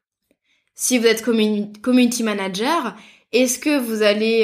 Si 0.75 0.99
vous 0.99 1.07
êtes 1.07 1.23
community 1.23 2.23
manager, 2.23 2.95
est-ce 3.33 3.59
que 3.59 3.79
vous 3.79 4.03
allez 4.03 4.43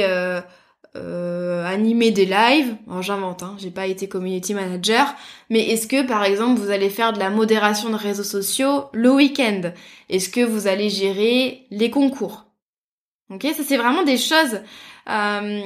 euh, 0.97 1.65
animer 1.65 2.11
des 2.11 2.25
lives? 2.25 2.75
J'invente, 3.01 3.43
hein, 3.43 3.55
j'ai 3.59 3.71
pas 3.71 3.87
été 3.87 4.09
community 4.09 4.55
manager, 4.55 5.15
mais 5.51 5.61
est-ce 5.69 5.87
que 5.87 6.07
par 6.07 6.25
exemple 6.25 6.59
vous 6.59 6.71
allez 6.71 6.91
faire 6.91 7.13
de 7.13 7.19
la 7.19 7.31
modération 7.31 7.91
de 7.91 7.97
réseaux 7.97 8.25
sociaux 8.25 8.87
le 8.93 9.11
week-end? 9.11 9.73
Est-ce 10.09 10.31
que 10.31 10.41
vous 10.41 10.67
allez 10.67 10.89
gérer 10.89 11.67
les 11.71 11.91
concours? 11.91 12.52
Ok, 13.31 13.47
ça 13.57 13.63
c'est 13.67 13.77
vraiment 13.77 14.03
des 14.03 14.19
choses 14.19 14.61
euh, 15.09 15.63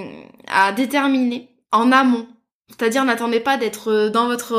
à 0.49 0.73
déterminer 0.73 1.49
en 1.73 1.91
amont. 1.93 2.27
C'est-à-dire 2.69 3.05
n'attendez 3.05 3.41
pas 3.41 3.57
d'être 3.57 4.09
dans 4.09 4.27
votre 4.27 4.55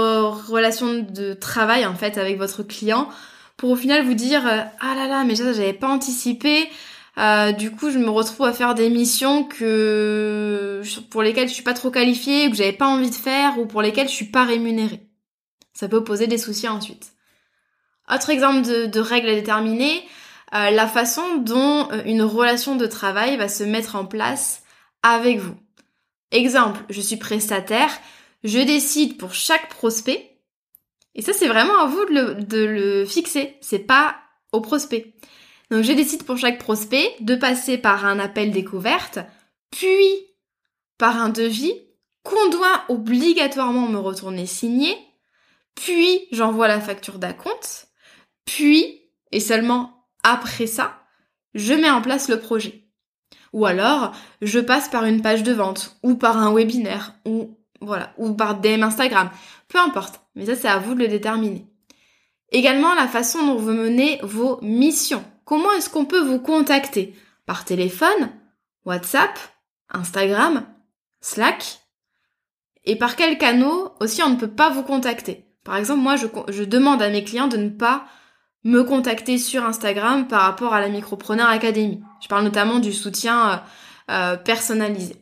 relation 0.50 0.94
de 0.94 1.34
travail 1.34 1.86
en 1.86 1.96
fait 1.96 2.18
avec 2.18 2.38
votre 2.38 2.64
client 2.64 3.10
pour 3.58 3.72
au 3.72 3.76
final 3.76 4.06
vous 4.06 4.14
dire 4.14 4.46
euh, 4.48 4.62
ah 4.80 4.96
là 4.96 5.08
là 5.08 5.24
mais 5.26 5.36
ça 5.36 5.52
j'avais 5.54 5.74
pas 5.74 5.90
anticipé. 5.90 6.70
Euh, 7.18 7.52
du 7.52 7.72
coup, 7.72 7.90
je 7.90 7.98
me 7.98 8.10
retrouve 8.10 8.46
à 8.46 8.54
faire 8.54 8.76
des 8.76 8.90
missions 8.90 9.44
que 9.44 10.84
pour 11.10 11.24
lesquelles 11.24 11.48
je 11.48 11.54
suis 11.54 11.64
pas 11.64 11.74
trop 11.74 11.90
qualifiée, 11.90 12.48
ou 12.48 12.52
que 12.52 12.58
j'avais 12.58 12.74
pas 12.74 12.88
envie 12.88 13.10
de 13.10 13.16
faire, 13.16 13.58
ou 13.58 13.66
pour 13.66 13.82
lesquelles 13.82 14.08
je 14.08 14.14
suis 14.14 14.26
pas 14.26 14.44
rémunérée. 14.44 15.02
Ça 15.74 15.88
peut 15.88 16.04
poser 16.04 16.28
des 16.28 16.38
soucis 16.38 16.68
ensuite. 16.68 17.14
Autre 18.14 18.30
exemple 18.30 18.68
de, 18.68 18.86
de 18.86 19.00
règles 19.00 19.30
à 19.30 19.36
déterminer, 19.36 20.04
euh, 20.54 20.70
la 20.70 20.88
façon 20.88 21.38
dont 21.38 21.92
euh, 21.92 22.02
une 22.06 22.22
relation 22.22 22.76
de 22.76 22.86
travail 22.86 23.38
va 23.38 23.50
se 23.50 23.64
mettre 23.64 23.96
en 23.96 24.06
place 24.06 24.64
avec 25.04 25.40
vous. 25.40 25.56
Exemple, 26.32 26.82
je 26.90 27.02
suis 27.02 27.18
prestataire, 27.18 27.92
je 28.44 28.60
décide 28.60 29.18
pour 29.18 29.34
chaque 29.34 29.70
prospect, 29.70 30.40
et 31.16 31.22
ça 31.22 31.34
c'est 31.34 31.48
vraiment 31.48 31.80
à 31.80 31.88
vous 31.88 32.06
de 32.06 32.14
le, 32.14 32.36
de 32.36 32.64
le 32.64 33.06
fixer, 33.06 33.58
c'est 33.62 33.80
pas 33.80 34.16
au 34.52 34.62
prospect. 34.62 35.14
Donc 35.70 35.84
je 35.84 35.92
décide 35.92 36.24
pour 36.24 36.38
chaque 36.38 36.60
prospect 36.60 37.14
de 37.20 37.36
passer 37.36 37.78
par 37.78 38.06
un 38.06 38.20
appel 38.20 38.52
découverte, 38.52 39.20
puis 39.72 40.28
par 40.98 41.18
un 41.18 41.30
devis 41.30 41.74
qu'on 42.24 42.50
doit 42.50 42.84
obligatoirement 42.90 43.88
me 43.88 44.00
retourner 44.00 44.46
signer, 44.46 44.96
puis 45.76 46.28
j'envoie 46.32 46.68
la 46.68 46.82
facture 46.82 47.20
d'acompte, 47.20 47.88
puis, 48.46 49.02
et 49.32 49.40
seulement 49.40 49.97
après 50.28 50.68
ça, 50.68 51.00
je 51.54 51.74
mets 51.74 51.90
en 51.90 52.02
place 52.02 52.30
le 52.30 52.40
projet. 52.40 52.84
Ou 53.54 53.66
alors, 53.66 54.12
je 54.42 54.60
passe 54.60 54.90
par 54.90 55.06
une 55.06 55.22
page 55.22 55.44
de 55.44 55.54
vente, 55.54 55.98
ou 56.04 56.16
par 56.16 56.38
un 56.38 56.54
webinaire, 56.54 57.16
ou 57.26 57.58
voilà, 57.82 58.14
ou 58.18 58.34
par 58.34 58.60
DM 58.60 58.84
Instagram. 58.84 59.30
Peu 59.68 59.80
importe, 59.80 60.22
mais 60.36 60.46
ça 60.46 60.56
c'est 60.56 60.68
à 60.68 60.80
vous 60.80 60.96
de 60.96 61.00
le 61.00 61.08
déterminer. 61.08 61.68
Également 62.52 62.94
la 62.96 63.08
façon 63.08 63.46
dont 63.46 63.56
vous 63.56 63.72
menez 63.72 64.20
vos 64.24 64.60
missions. 64.62 65.24
Comment 65.46 65.72
est-ce 65.74 65.90
qu'on 65.90 66.06
peut 66.06 66.22
vous 66.22 66.40
contacter? 66.40 67.16
Par 67.46 67.66
téléphone, 67.66 68.32
WhatsApp, 68.86 69.38
Instagram, 69.90 70.66
Slack? 71.22 71.80
Et 72.84 72.96
par 72.96 73.16
quels 73.16 73.38
canaux 73.38 73.92
aussi 74.00 74.24
on 74.24 74.30
ne 74.30 74.36
peut 74.36 74.48
pas 74.50 74.70
vous 74.70 74.84
contacter? 74.84 75.46
Par 75.64 75.76
exemple, 75.76 76.02
moi 76.02 76.16
je 76.16 76.64
demande 76.64 77.02
à 77.02 77.10
mes 77.10 77.24
clients 77.24 77.48
de 77.48 77.58
ne 77.58 77.70
pas 77.70 78.06
me 78.68 78.84
contacter 78.84 79.38
sur 79.38 79.64
Instagram 79.64 80.28
par 80.28 80.42
rapport 80.42 80.74
à 80.74 80.82
la 80.82 80.90
Micropreneur 80.90 81.48
Academy. 81.48 82.02
Je 82.22 82.28
parle 82.28 82.44
notamment 82.44 82.80
du 82.80 82.92
soutien 82.92 83.50
euh, 83.50 83.56
euh, 84.12 84.36
personnalisé. 84.36 85.16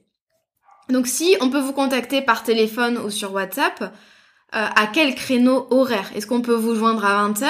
Donc 0.90 1.06
si 1.06 1.38
on 1.42 1.52
peut 1.52 1.60
vous 1.60 1.72
contacter 1.72 2.24
par 2.24 2.42
téléphone 2.42 2.98
ou 2.98 3.12
sur 3.12 3.34
WhatsApp, 3.34 3.84
euh, 3.84 3.88
à 4.52 4.88
quel 4.88 5.14
créneau 5.14 5.68
horaire? 5.70 6.10
Est-ce 6.16 6.26
qu'on 6.26 6.42
peut 6.42 6.56
vous 6.56 6.74
joindre 6.74 7.06
à 7.06 7.30
20h 7.30 7.46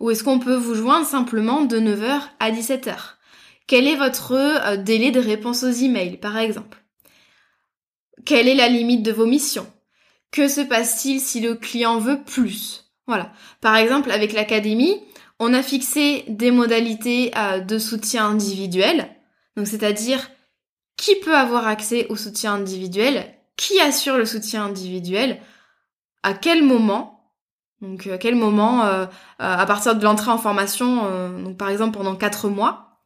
ou 0.00 0.10
est-ce 0.10 0.22
qu'on 0.22 0.38
peut 0.38 0.54
vous 0.54 0.74
joindre 0.74 1.06
simplement 1.06 1.62
de 1.62 1.78
9h 1.78 2.20
à 2.38 2.50
17h 2.50 2.94
Quel 3.66 3.88
est 3.88 3.96
votre 3.96 4.76
délai 4.76 5.12
de 5.12 5.20
réponse 5.20 5.62
aux 5.62 5.70
emails 5.70 6.18
par 6.18 6.36
exemple? 6.36 6.84
Quelle 8.26 8.48
est 8.48 8.54
la 8.54 8.68
limite 8.68 9.02
de 9.02 9.12
vos 9.12 9.26
missions? 9.26 9.66
Que 10.30 10.46
se 10.46 10.60
passe-t-il 10.60 11.20
si 11.20 11.40
le 11.40 11.54
client 11.54 11.98
veut 11.98 12.22
plus? 12.22 12.92
Voilà. 13.06 13.32
Par 13.60 13.76
exemple, 13.76 14.10
avec 14.10 14.32
l'académie, 14.32 15.00
on 15.42 15.54
a 15.54 15.62
fixé 15.62 16.24
des 16.28 16.52
modalités 16.52 17.32
euh, 17.36 17.58
de 17.58 17.78
soutien 17.78 18.26
individuel, 18.26 19.08
donc 19.56 19.66
c'est-à-dire 19.66 20.30
qui 20.96 21.16
peut 21.16 21.34
avoir 21.34 21.66
accès 21.66 22.06
au 22.10 22.16
soutien 22.16 22.54
individuel, 22.54 23.24
qui 23.56 23.80
assure 23.80 24.16
le 24.16 24.24
soutien 24.24 24.66
individuel, 24.66 25.40
à 26.22 26.32
quel 26.32 26.62
moment, 26.62 27.34
donc 27.80 28.06
à 28.06 28.18
quel 28.18 28.36
moment, 28.36 28.84
euh, 28.84 29.06
à 29.40 29.66
partir 29.66 29.96
de 29.96 30.04
l'entrée 30.04 30.30
en 30.30 30.38
formation, 30.38 31.54
par 31.58 31.70
exemple 31.70 31.98
pendant 31.98 32.14
quatre 32.14 32.48
mois, 32.48 33.00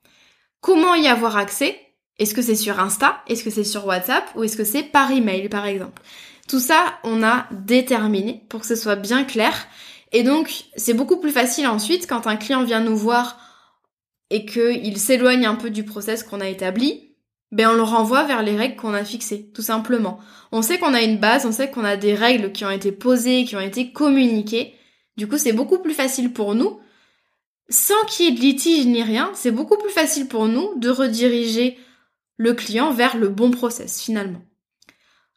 comment 0.60 0.94
y 0.94 1.08
avoir 1.08 1.38
accès, 1.38 1.80
est-ce 2.18 2.34
que 2.34 2.42
c'est 2.42 2.54
sur 2.54 2.78
Insta, 2.80 3.22
est-ce 3.28 3.44
que 3.44 3.50
c'est 3.50 3.64
sur 3.64 3.86
WhatsApp? 3.86 4.24
Ou 4.36 4.44
est-ce 4.44 4.58
que 4.58 4.64
c'est 4.64 4.82
par 4.82 5.10
email 5.10 5.48
par 5.48 5.64
exemple? 5.64 6.02
Tout 6.48 6.60
ça, 6.60 6.98
on 7.02 7.22
a 7.22 7.46
déterminé 7.50 8.44
pour 8.48 8.60
que 8.60 8.66
ce 8.66 8.76
soit 8.76 8.96
bien 8.96 9.24
clair. 9.24 9.66
Et 10.12 10.22
donc, 10.22 10.64
c'est 10.76 10.94
beaucoup 10.94 11.18
plus 11.18 11.30
facile 11.30 11.66
ensuite 11.66 12.06
quand 12.06 12.26
un 12.26 12.36
client 12.36 12.64
vient 12.64 12.80
nous 12.80 12.96
voir 12.96 13.38
et 14.30 14.44
qu'il 14.46 14.98
s'éloigne 14.98 15.46
un 15.46 15.54
peu 15.54 15.70
du 15.70 15.84
process 15.84 16.22
qu'on 16.22 16.40
a 16.40 16.48
établi, 16.48 17.14
ben 17.52 17.70
on 17.70 17.74
le 17.74 17.82
renvoie 17.82 18.24
vers 18.24 18.42
les 18.42 18.56
règles 18.56 18.76
qu'on 18.76 18.94
a 18.94 19.04
fixées, 19.04 19.50
tout 19.54 19.62
simplement. 19.62 20.18
On 20.52 20.62
sait 20.62 20.78
qu'on 20.78 20.94
a 20.94 21.02
une 21.02 21.18
base, 21.18 21.46
on 21.46 21.52
sait 21.52 21.70
qu'on 21.70 21.84
a 21.84 21.96
des 21.96 22.14
règles 22.14 22.52
qui 22.52 22.64
ont 22.64 22.70
été 22.70 22.92
posées, 22.92 23.44
qui 23.44 23.56
ont 23.56 23.60
été 23.60 23.92
communiquées. 23.92 24.74
Du 25.16 25.28
coup, 25.28 25.38
c'est 25.38 25.52
beaucoup 25.52 25.78
plus 25.78 25.94
facile 25.94 26.32
pour 26.32 26.54
nous, 26.54 26.80
sans 27.68 27.94
qu'il 28.08 28.26
y 28.26 28.28
ait 28.28 28.32
de 28.32 28.40
litige 28.40 28.86
ni 28.86 29.02
rien, 29.02 29.30
c'est 29.34 29.50
beaucoup 29.50 29.76
plus 29.76 29.90
facile 29.90 30.28
pour 30.28 30.46
nous 30.46 30.74
de 30.76 30.88
rediriger 30.88 31.78
le 32.36 32.54
client 32.54 32.92
vers 32.92 33.16
le 33.16 33.28
bon 33.28 33.50
process 33.50 34.02
finalement. 34.02 34.42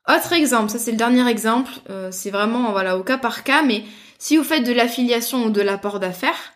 Autre 0.07 0.33
exemple, 0.33 0.69
ça 0.69 0.79
c'est 0.79 0.91
le 0.91 0.97
dernier 0.97 1.27
exemple, 1.27 1.71
euh, 1.89 2.09
c'est 2.11 2.31
vraiment 2.31 2.71
voilà 2.71 2.97
au 2.97 3.03
cas 3.03 3.17
par 3.17 3.43
cas, 3.43 3.61
mais 3.61 3.83
si 4.19 4.37
vous 4.37 4.43
faites 4.43 4.65
de 4.65 4.73
l'affiliation 4.73 5.45
ou 5.45 5.49
de 5.49 5.61
l'apport 5.61 5.99
d'affaires, 5.99 6.53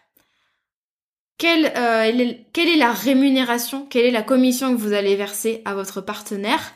quelle, 1.38 1.74
euh, 1.76 2.34
quelle 2.52 2.70
est 2.70 2.78
la 2.78 2.92
rémunération, 2.92 3.86
quelle 3.86 4.06
est 4.06 4.12
la 4.12 4.22
commission 4.22 4.76
que 4.76 4.80
vous 4.80 4.94
allez 4.94 5.16
verser 5.16 5.62
à 5.66 5.74
votre 5.74 6.02
partenaire, 6.02 6.74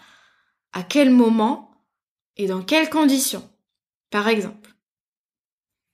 à 0.73 0.83
quel 0.83 1.11
moment 1.11 1.71
et 2.37 2.47
dans 2.47 2.61
quelles 2.61 2.89
conditions, 2.89 3.47
par 4.09 4.27
exemple? 4.27 4.71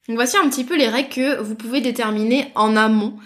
Voici 0.08 0.38
un 0.38 0.50
petit 0.50 0.64
peu 0.64 0.78
les 0.78 0.90
règles 0.90 1.10
que 1.10 1.42
vous 1.42 1.56
pouvez 1.56 1.82
déterminer 1.82 2.52
en 2.56 2.76
amont. 2.76 3.18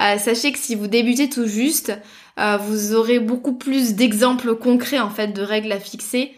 Euh, 0.00 0.18
sachez 0.18 0.52
que 0.52 0.58
si 0.58 0.74
vous 0.74 0.86
débutez 0.86 1.28
tout 1.28 1.46
juste, 1.46 1.92
euh, 2.38 2.58
vous 2.58 2.94
aurez 2.94 3.18
beaucoup 3.18 3.54
plus 3.54 3.94
d'exemples 3.94 4.54
concrets 4.54 4.98
en 4.98 5.10
fait 5.10 5.28
de 5.28 5.42
règles 5.42 5.72
à 5.72 5.80
fixer. 5.80 6.34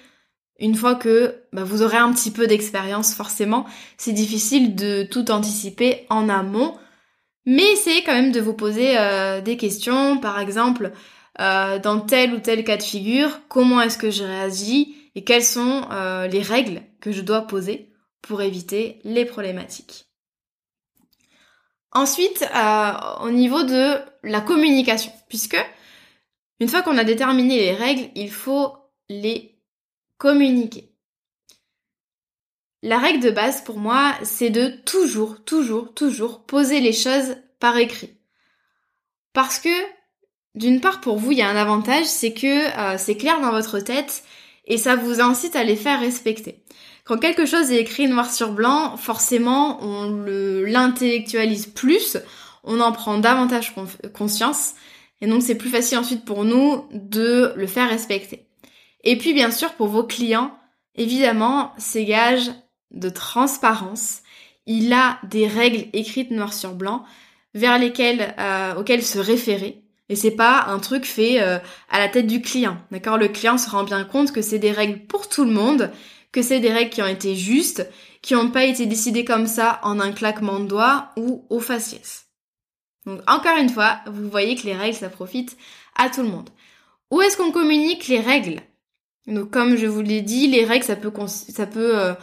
Une 0.59 0.75
fois 0.75 0.95
que 0.95 1.37
bah, 1.53 1.65
vous 1.65 1.83
aurez 1.83 1.97
un 1.97 2.13
petit 2.13 2.31
peu 2.31 2.47
d'expérience, 2.47 3.15
forcément, 3.15 3.67
c'est 3.97 4.13
difficile 4.13 4.75
de 4.75 5.05
tout 5.05 5.31
anticiper 5.31 6.07
en 6.11 6.29
amont. 6.29 6.77
Mais 7.47 7.73
essayez 7.73 8.03
quand 8.05 8.15
même 8.15 8.33
de 8.33 8.41
vous 8.41 8.55
poser 8.55 8.99
euh, 8.99 9.41
des 9.41 9.57
questions, 9.57 10.19
par 10.19 10.39
exemple, 10.41 10.93
dans 11.39 12.01
tel 12.01 12.35
ou 12.35 12.41
tel 12.41 12.65
cas 12.65 12.77
de 12.77 12.83
figure, 12.83 13.39
comment 13.49 13.81
est-ce 13.81 13.97
que 13.97 14.11
je 14.11 14.25
réagis 14.25 14.97
et 15.15 15.23
quelles 15.23 15.45
sont 15.45 15.83
les 16.29 16.43
règles 16.43 16.83
que 17.01 17.13
je 17.13 17.21
dois 17.21 17.43
poser 17.43 17.93
pour 18.23 18.43
éviter 18.43 19.01
les 19.05 19.25
problématiques. 19.25 20.07
Ensuite, 21.93 22.47
euh, 22.55 22.93
au 23.23 23.31
niveau 23.31 23.63
de 23.63 23.95
la 24.23 24.41
communication, 24.41 25.11
puisque 25.29 25.57
une 26.61 26.69
fois 26.69 26.83
qu'on 26.83 26.99
a 26.99 27.05
déterminé 27.05 27.57
les 27.57 27.73
règles, 27.73 28.11
il 28.15 28.31
faut 28.31 28.77
les 29.09 29.58
communiquer. 30.19 30.93
La 32.83 32.99
règle 32.99 33.21
de 33.21 33.31
base 33.31 33.63
pour 33.63 33.79
moi, 33.79 34.15
c'est 34.23 34.51
de 34.51 34.69
toujours, 34.85 35.43
toujours, 35.45 35.95
toujours 35.95 36.45
poser 36.45 36.81
les 36.81 36.93
choses 36.93 37.37
par 37.59 37.77
écrit. 37.77 38.15
Parce 39.33 39.59
que, 39.59 39.69
d'une 40.55 40.81
part, 40.81 41.01
pour 41.01 41.19
vous, 41.19 41.33
il 41.33 41.39
y 41.39 41.43
a 41.43 41.49
un 41.49 41.57
avantage, 41.57 42.05
c'est 42.05 42.33
que 42.33 42.47
euh, 42.79 42.97
c'est 42.99 43.17
clair 43.17 43.41
dans 43.41 43.51
votre 43.51 43.81
tête 43.81 44.23
et 44.67 44.77
ça 44.77 44.97
vous 44.97 45.21
incite 45.21 45.57
à 45.57 45.65
les 45.65 45.77
faire 45.77 46.01
respecter. 46.01 46.63
Quand 47.05 47.19
quelque 47.19 47.47
chose 47.47 47.73
est 47.73 47.81
écrit 47.81 48.07
noir 48.07 48.31
sur 48.31 48.53
blanc, 48.53 48.97
forcément, 48.97 49.83
on 49.83 50.11
l'intellectualise 50.67 51.67
plus, 51.67 52.19
on 52.65 52.81
en 52.81 52.93
prend 52.93 53.19
davantage 53.19 53.75
conscience, 54.13 54.75
et 55.23 55.27
donc 55.27 55.43
c'est 55.43 55.55
plus 55.55 55.71
facile 55.71 55.99
ensuite 55.99 56.27
pour 56.27 56.45
nous 56.45 56.85
de 56.93 57.55
le 57.57 57.67
faire 57.67 57.89
respecter. 57.89 58.48
Et 59.05 59.17
puis 59.17 59.33
bien 59.33 59.51
sûr, 59.51 59.73
pour 59.75 59.89
vos 59.89 60.05
clients, 60.05 60.57
évidemment, 60.95 61.73
ces 61.79 62.05
gages 62.05 62.51
de 62.91 63.09
transparence, 63.09 64.23
il 64.67 64.93
a 64.93 65.19
des 65.25 65.47
règles 65.47 65.87
écrites 65.93 66.31
noir 66.31 66.53
sur 66.53 66.75
blanc 66.75 67.05
vers 67.55 67.79
lesquelles, 67.79 68.35
euh, 68.39 68.75
auxquelles 68.75 69.05
se 69.05 69.19
référer. 69.19 69.83
Et 70.09 70.17
c'est 70.17 70.33
pas 70.33 70.65
un 70.69 70.79
truc 70.79 71.05
fait 71.05 71.41
euh, 71.41 71.59
à 71.91 71.99
la 71.99 72.09
tête 72.09 72.27
du 72.27 72.41
client. 72.41 72.79
D'accord? 72.91 73.19
Le 73.19 73.29
client 73.29 73.59
se 73.59 73.69
rend 73.69 73.85
bien 73.85 74.05
compte 74.05 74.33
que 74.33 74.43
c'est 74.43 74.59
des 74.59 74.73
règles 74.73 75.07
pour 75.07 75.29
tout 75.29 75.45
le 75.45 75.53
monde 75.53 75.91
que 76.33 76.43
c'est 76.43 76.61
des 76.61 76.73
règles 76.73 76.91
qui 76.91 77.03
ont 77.03 77.07
été 77.07 77.35
justes, 77.35 77.89
qui 78.23 78.35
n'ont 78.35 78.51
pas 78.51 78.65
été 78.65 78.87
décidées 78.87 79.25
comme 79.25 79.47
ça 79.47 79.81
en 79.83 80.01
un 80.01 80.13
claquement 80.13 80.61
de 80.61 80.67
doigts 80.67 81.11
ou 81.17 81.47
au 81.49 81.61
faciès. 81.61 82.27
Donc 83.07 83.21
encore 83.27 83.57
une 83.57 83.71
fois, 83.71 84.01
vous 84.07 84.29
voyez 84.29 84.55
que 84.55 84.67
les 84.67 84.77
règles, 84.77 84.97
ça 84.97 85.09
profite 85.09 85.57
à 85.97 86.11
tout 86.11 86.23
le 86.23 86.29
monde. 86.29 86.51
Où 87.11 87.23
est-ce 87.23 87.37
qu'on 87.37 87.53
communique 87.53 88.09
les 88.09 88.21
règles? 88.21 88.61
Donc 89.29 89.51
comme 89.51 89.77
je 89.77 89.87
vous 89.87 90.03
l'ai 90.03 90.23
dit, 90.23 90.49
les 90.49 90.65
règles, 90.65 90.85
ça 90.85 90.97
peut, 90.97 91.13
ça 91.27 91.67
peut 91.67 91.99
euh, 91.99 92.15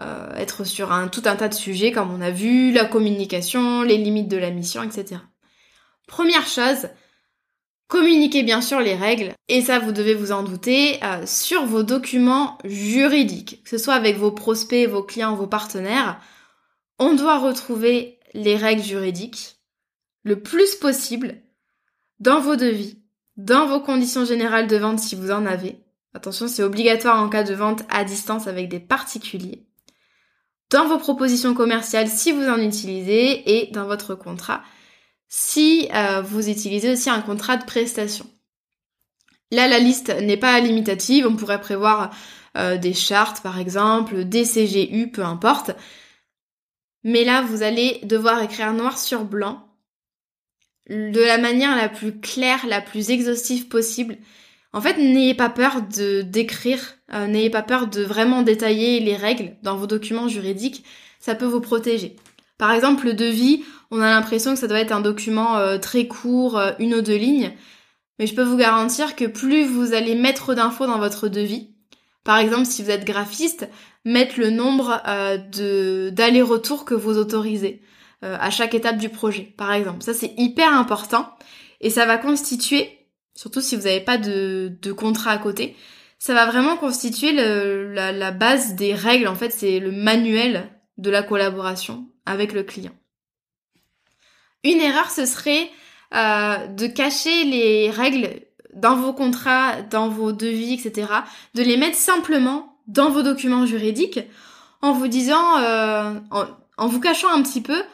euh, 0.00 0.34
être 0.36 0.64
sur 0.64 0.92
un, 0.92 1.08
tout 1.08 1.22
un 1.24 1.36
tas 1.36 1.48
de 1.48 1.54
sujets, 1.54 1.92
comme 1.92 2.12
on 2.12 2.20
a 2.20 2.30
vu, 2.30 2.72
la 2.72 2.84
communication, 2.84 3.82
les 3.82 3.96
limites 3.96 4.28
de 4.28 4.36
la 4.36 4.50
mission, 4.50 4.82
etc. 4.82 5.20
Première 6.06 6.46
chose, 6.46 6.88
Communiquez 7.88 8.42
bien 8.42 8.60
sûr 8.60 8.80
les 8.80 8.94
règles, 8.94 9.32
et 9.48 9.62
ça 9.62 9.78
vous 9.78 9.92
devez 9.92 10.12
vous 10.12 10.30
en 10.30 10.42
douter, 10.42 11.02
euh, 11.02 11.24
sur 11.24 11.64
vos 11.64 11.82
documents 11.82 12.58
juridiques, 12.64 13.62
que 13.64 13.70
ce 13.70 13.78
soit 13.78 13.94
avec 13.94 14.18
vos 14.18 14.30
prospects, 14.30 14.86
vos 14.86 15.02
clients, 15.02 15.34
vos 15.34 15.46
partenaires. 15.46 16.20
On 16.98 17.14
doit 17.14 17.38
retrouver 17.38 18.18
les 18.34 18.56
règles 18.56 18.82
juridiques 18.82 19.56
le 20.22 20.42
plus 20.42 20.74
possible 20.74 21.40
dans 22.20 22.40
vos 22.40 22.56
devis, 22.56 23.02
dans 23.38 23.66
vos 23.66 23.80
conditions 23.80 24.26
générales 24.26 24.66
de 24.66 24.76
vente 24.76 24.98
si 24.98 25.14
vous 25.14 25.30
en 25.30 25.46
avez. 25.46 25.78
Attention, 26.14 26.48
c'est 26.48 26.62
obligatoire 26.62 27.22
en 27.22 27.28
cas 27.28 27.44
de 27.44 27.54
vente 27.54 27.82
à 27.90 28.04
distance 28.04 28.46
avec 28.46 28.68
des 28.68 28.80
particuliers. 28.80 29.66
Dans 30.70 30.86
vos 30.86 30.98
propositions 30.98 31.54
commerciales 31.54 32.08
si 32.08 32.32
vous 32.32 32.46
en 32.48 32.58
utilisez 32.58 33.58
et 33.58 33.70
dans 33.72 33.86
votre 33.86 34.14
contrat 34.14 34.62
si 35.28 35.88
euh, 35.94 36.22
vous 36.22 36.48
utilisez 36.48 36.90
aussi 36.90 37.10
un 37.10 37.20
contrat 37.20 37.58
de 37.58 37.64
prestation. 37.64 38.26
Là, 39.50 39.68
la 39.68 39.78
liste 39.78 40.08
n'est 40.08 40.36
pas 40.36 40.58
limitative, 40.60 41.26
on 41.26 41.36
pourrait 41.36 41.60
prévoir 41.60 42.10
euh, 42.56 42.76
des 42.76 42.94
chartes 42.94 43.42
par 43.42 43.58
exemple, 43.58 44.24
des 44.24 44.44
CGU, 44.44 45.10
peu 45.10 45.22
importe. 45.22 45.72
Mais 47.04 47.24
là, 47.24 47.42
vous 47.42 47.62
allez 47.62 48.00
devoir 48.02 48.42
écrire 48.42 48.72
noir 48.72 48.98
sur 48.98 49.24
blanc 49.24 49.64
de 50.88 51.20
la 51.20 51.38
manière 51.38 51.76
la 51.76 51.90
plus 51.90 52.18
claire, 52.18 52.66
la 52.66 52.80
plus 52.80 53.10
exhaustive 53.10 53.68
possible. 53.68 54.16
En 54.78 54.80
fait, 54.80 54.96
n'ayez 54.96 55.34
pas 55.34 55.50
peur 55.50 55.82
de 55.82 56.22
d'écrire, 56.22 56.94
euh, 57.12 57.26
n'ayez 57.26 57.50
pas 57.50 57.62
peur 57.62 57.88
de 57.88 58.00
vraiment 58.04 58.42
détailler 58.42 59.00
les 59.00 59.16
règles 59.16 59.56
dans 59.64 59.76
vos 59.76 59.88
documents 59.88 60.28
juridiques, 60.28 60.84
ça 61.18 61.34
peut 61.34 61.46
vous 61.46 61.60
protéger. 61.60 62.14
Par 62.58 62.70
exemple, 62.70 63.06
le 63.06 63.14
devis, 63.14 63.64
on 63.90 64.00
a 64.00 64.08
l'impression 64.08 64.54
que 64.54 64.60
ça 64.60 64.68
doit 64.68 64.78
être 64.78 64.92
un 64.92 65.00
document 65.00 65.56
euh, 65.56 65.78
très 65.78 66.06
court, 66.06 66.56
euh, 66.56 66.70
une 66.78 66.94
ou 66.94 67.00
deux 67.00 67.16
lignes. 67.16 67.54
Mais 68.20 68.28
je 68.28 68.36
peux 68.36 68.44
vous 68.44 68.56
garantir 68.56 69.16
que 69.16 69.24
plus 69.24 69.64
vous 69.64 69.94
allez 69.94 70.14
mettre 70.14 70.54
d'infos 70.54 70.86
dans 70.86 71.00
votre 71.00 71.26
devis, 71.26 71.70
par 72.22 72.38
exemple 72.38 72.64
si 72.64 72.84
vous 72.84 72.90
êtes 72.90 73.04
graphiste, 73.04 73.68
mettre 74.04 74.38
le 74.38 74.50
nombre 74.50 75.02
de 75.56 76.10
d'allers-retours 76.10 76.84
que 76.84 76.94
vous 76.94 77.18
autorisez 77.18 77.82
à 78.22 78.50
chaque 78.50 78.74
étape 78.74 78.98
du 78.98 79.08
projet, 79.08 79.52
par 79.56 79.72
exemple. 79.72 80.02
Ça 80.02 80.14
c'est 80.14 80.34
hyper 80.36 80.72
important 80.72 81.28
et 81.80 81.90
ça 81.90 82.06
va 82.06 82.18
constituer, 82.18 82.97
surtout 83.38 83.60
si 83.60 83.76
vous 83.76 83.82
n'avez 83.82 84.00
pas 84.00 84.18
de, 84.18 84.76
de 84.82 84.90
contrat 84.90 85.30
à 85.30 85.38
côté, 85.38 85.76
ça 86.18 86.34
va 86.34 86.46
vraiment 86.46 86.76
constituer 86.76 87.30
la, 87.30 88.10
la 88.10 88.30
base 88.32 88.74
des 88.74 88.94
règles. 88.94 89.28
En 89.28 89.36
fait, 89.36 89.50
c'est 89.50 89.78
le 89.78 89.92
manuel 89.92 90.68
de 90.96 91.08
la 91.08 91.22
collaboration 91.22 92.08
avec 92.26 92.52
le 92.52 92.64
client. 92.64 92.90
Une 94.64 94.80
erreur, 94.80 95.08
ce 95.12 95.24
serait 95.24 95.70
euh, 96.16 96.66
de 96.66 96.88
cacher 96.88 97.44
les 97.44 97.92
règles 97.92 98.40
dans 98.74 98.96
vos 98.96 99.12
contrats, 99.12 99.82
dans 99.82 100.08
vos 100.08 100.32
devis, 100.32 100.74
etc. 100.74 101.06
De 101.54 101.62
les 101.62 101.76
mettre 101.76 101.96
simplement 101.96 102.80
dans 102.88 103.10
vos 103.10 103.22
documents 103.22 103.66
juridiques 103.66 104.18
en 104.82 104.94
vous 104.94 105.06
disant, 105.06 105.58
euh, 105.58 106.14
en, 106.76 106.88
vous 106.88 106.98
cachant 106.98 107.32
un 107.32 107.44
petit 107.44 107.60
peu, 107.60 107.84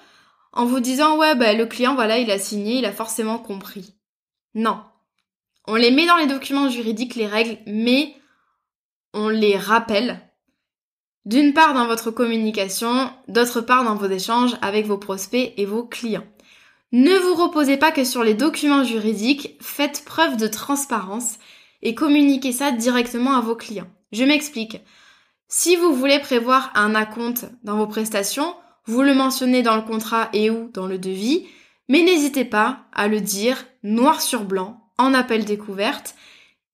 en 0.54 0.64
vous 0.64 0.80
disant 0.80 1.18
ouais 1.18 1.34
bah 1.34 1.52
le 1.52 1.66
client 1.66 1.94
voilà 1.94 2.16
il 2.16 2.30
a 2.30 2.38
signé, 2.38 2.78
il 2.78 2.86
a 2.86 2.92
forcément 2.92 3.36
compris. 3.36 3.94
Non, 4.54 4.80
on 5.66 5.76
les 5.76 5.90
met 5.90 6.06
dans 6.06 6.16
les 6.16 6.26
documents 6.26 6.68
juridiques 6.68 7.14
les 7.14 7.26
règles, 7.26 7.58
mais 7.66 8.14
on 9.12 9.28
les 9.28 9.56
rappelle 9.56 10.20
d'une 11.24 11.54
part 11.54 11.72
dans 11.72 11.86
votre 11.86 12.10
communication, 12.10 13.10
d'autre 13.28 13.62
part 13.62 13.84
dans 13.84 13.94
vos 13.94 14.08
échanges 14.08 14.56
avec 14.60 14.86
vos 14.86 14.98
prospects 14.98 15.54
et 15.56 15.64
vos 15.64 15.84
clients. 15.84 16.26
Ne 16.92 17.16
vous 17.16 17.34
reposez 17.34 17.76
pas 17.76 17.92
que 17.92 18.04
sur 18.04 18.22
les 18.22 18.34
documents 18.34 18.84
juridiques, 18.84 19.56
faites 19.60 20.04
preuve 20.04 20.36
de 20.36 20.46
transparence 20.46 21.38
et 21.82 21.94
communiquez 21.94 22.52
ça 22.52 22.72
directement 22.72 23.32
à 23.32 23.40
vos 23.40 23.56
clients. 23.56 23.88
Je 24.12 24.24
m'explique. 24.24 24.80
Si 25.48 25.76
vous 25.76 25.94
voulez 25.94 26.18
prévoir 26.18 26.70
un 26.74 26.94
acompte 26.94 27.46
dans 27.62 27.76
vos 27.76 27.86
prestations, 27.86 28.54
vous 28.86 29.02
le 29.02 29.14
mentionnez 29.14 29.62
dans 29.62 29.76
le 29.76 29.82
contrat 29.82 30.28
et 30.34 30.50
ou 30.50 30.70
dans 30.72 30.86
le 30.86 30.98
devis, 30.98 31.46
mais 31.88 32.02
n'hésitez 32.02 32.44
pas 32.44 32.80
à 32.92 33.08
le 33.08 33.20
dire 33.20 33.64
noir 33.82 34.20
sur 34.20 34.44
blanc 34.44 34.83
en 34.98 35.14
appel 35.14 35.44
découverte 35.44 36.14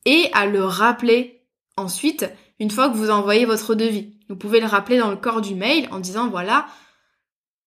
et 0.05 0.31
à 0.33 0.47
le 0.47 0.65
rappeler 0.65 1.43
ensuite 1.77 2.27
une 2.59 2.71
fois 2.71 2.89
que 2.91 2.97
vous 2.97 3.11
envoyez 3.11 3.45
votre 3.45 3.75
devis. 3.75 4.19
Vous 4.29 4.37
pouvez 4.37 4.61
le 4.61 4.67
rappeler 4.67 4.99
dans 4.99 5.11
le 5.11 5.17
corps 5.17 5.41
du 5.41 5.55
mail 5.55 5.89
en 5.91 5.99
disant 5.99 6.29
voilà, 6.29 6.67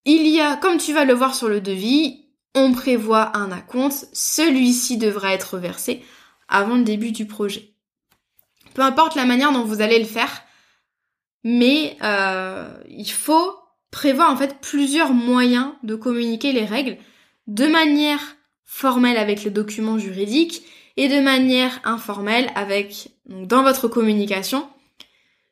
il 0.05 0.27
y 0.27 0.39
a, 0.39 0.55
comme 0.57 0.77
tu 0.77 0.93
vas 0.93 1.05
le 1.05 1.13
voir 1.13 1.35
sur 1.35 1.49
le 1.49 1.61
devis, 1.61 2.25
on 2.55 2.71
prévoit 2.71 3.35
un 3.35 3.51
acompte, 3.51 4.07
celui-ci 4.13 4.97
devra 4.97 5.33
être 5.33 5.57
versé 5.57 6.03
avant 6.47 6.75
le 6.75 6.83
début 6.83 7.11
du 7.11 7.25
projet. 7.25 7.73
Peu 8.73 8.81
importe 8.81 9.15
la 9.15 9.25
manière 9.25 9.51
dont 9.51 9.63
vous 9.63 9.81
allez 9.81 9.99
le 9.99 10.05
faire, 10.05 10.43
mais 11.43 11.97
euh, 12.03 12.71
il 12.89 13.09
faut 13.09 13.57
prévoir 13.91 14.31
en 14.31 14.37
fait 14.37 14.59
plusieurs 14.61 15.13
moyens 15.13 15.71
de 15.83 15.95
communiquer 15.95 16.51
les 16.51 16.65
règles 16.65 16.97
de 17.47 17.67
manière 17.67 18.35
formelle 18.65 19.17
avec 19.17 19.43
les 19.43 19.51
documents 19.51 19.97
juridiques 19.97 20.63
et 20.97 21.07
de 21.07 21.19
manière 21.19 21.79
informelle 21.83 22.51
avec 22.55 23.09
dans 23.25 23.63
votre 23.63 23.87
communication 23.87 24.67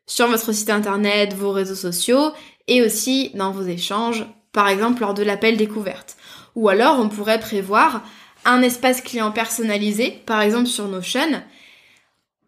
sur 0.06 0.28
votre 0.28 0.52
site 0.52 0.70
internet, 0.70 1.34
vos 1.34 1.52
réseaux 1.52 1.74
sociaux 1.74 2.32
et 2.68 2.82
aussi 2.82 3.30
dans 3.34 3.50
vos 3.50 3.62
échanges, 3.62 4.26
par 4.52 4.68
exemple 4.68 5.00
lors 5.00 5.14
de 5.14 5.22
l'appel 5.22 5.56
découverte. 5.56 6.16
Ou 6.54 6.68
alors 6.68 6.98
on 6.98 7.08
pourrait 7.08 7.40
prévoir 7.40 8.02
un 8.44 8.62
espace 8.62 9.00
client 9.00 9.30
personnalisé, 9.30 10.22
par 10.26 10.40
exemple 10.40 10.66
sur 10.66 10.88
Notion, 10.88 11.42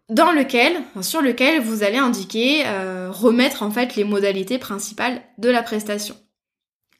dans 0.09 0.31
lequel, 0.31 0.75
sur 1.01 1.21
lequel 1.21 1.61
vous 1.61 1.83
allez 1.83 1.97
indiquer, 1.97 2.63
euh, 2.65 3.09
remettre 3.11 3.63
en 3.63 3.71
fait 3.71 3.95
les 3.95 4.03
modalités 4.03 4.59
principales 4.59 5.21
de 5.37 5.49
la 5.49 5.63
prestation. 5.63 6.15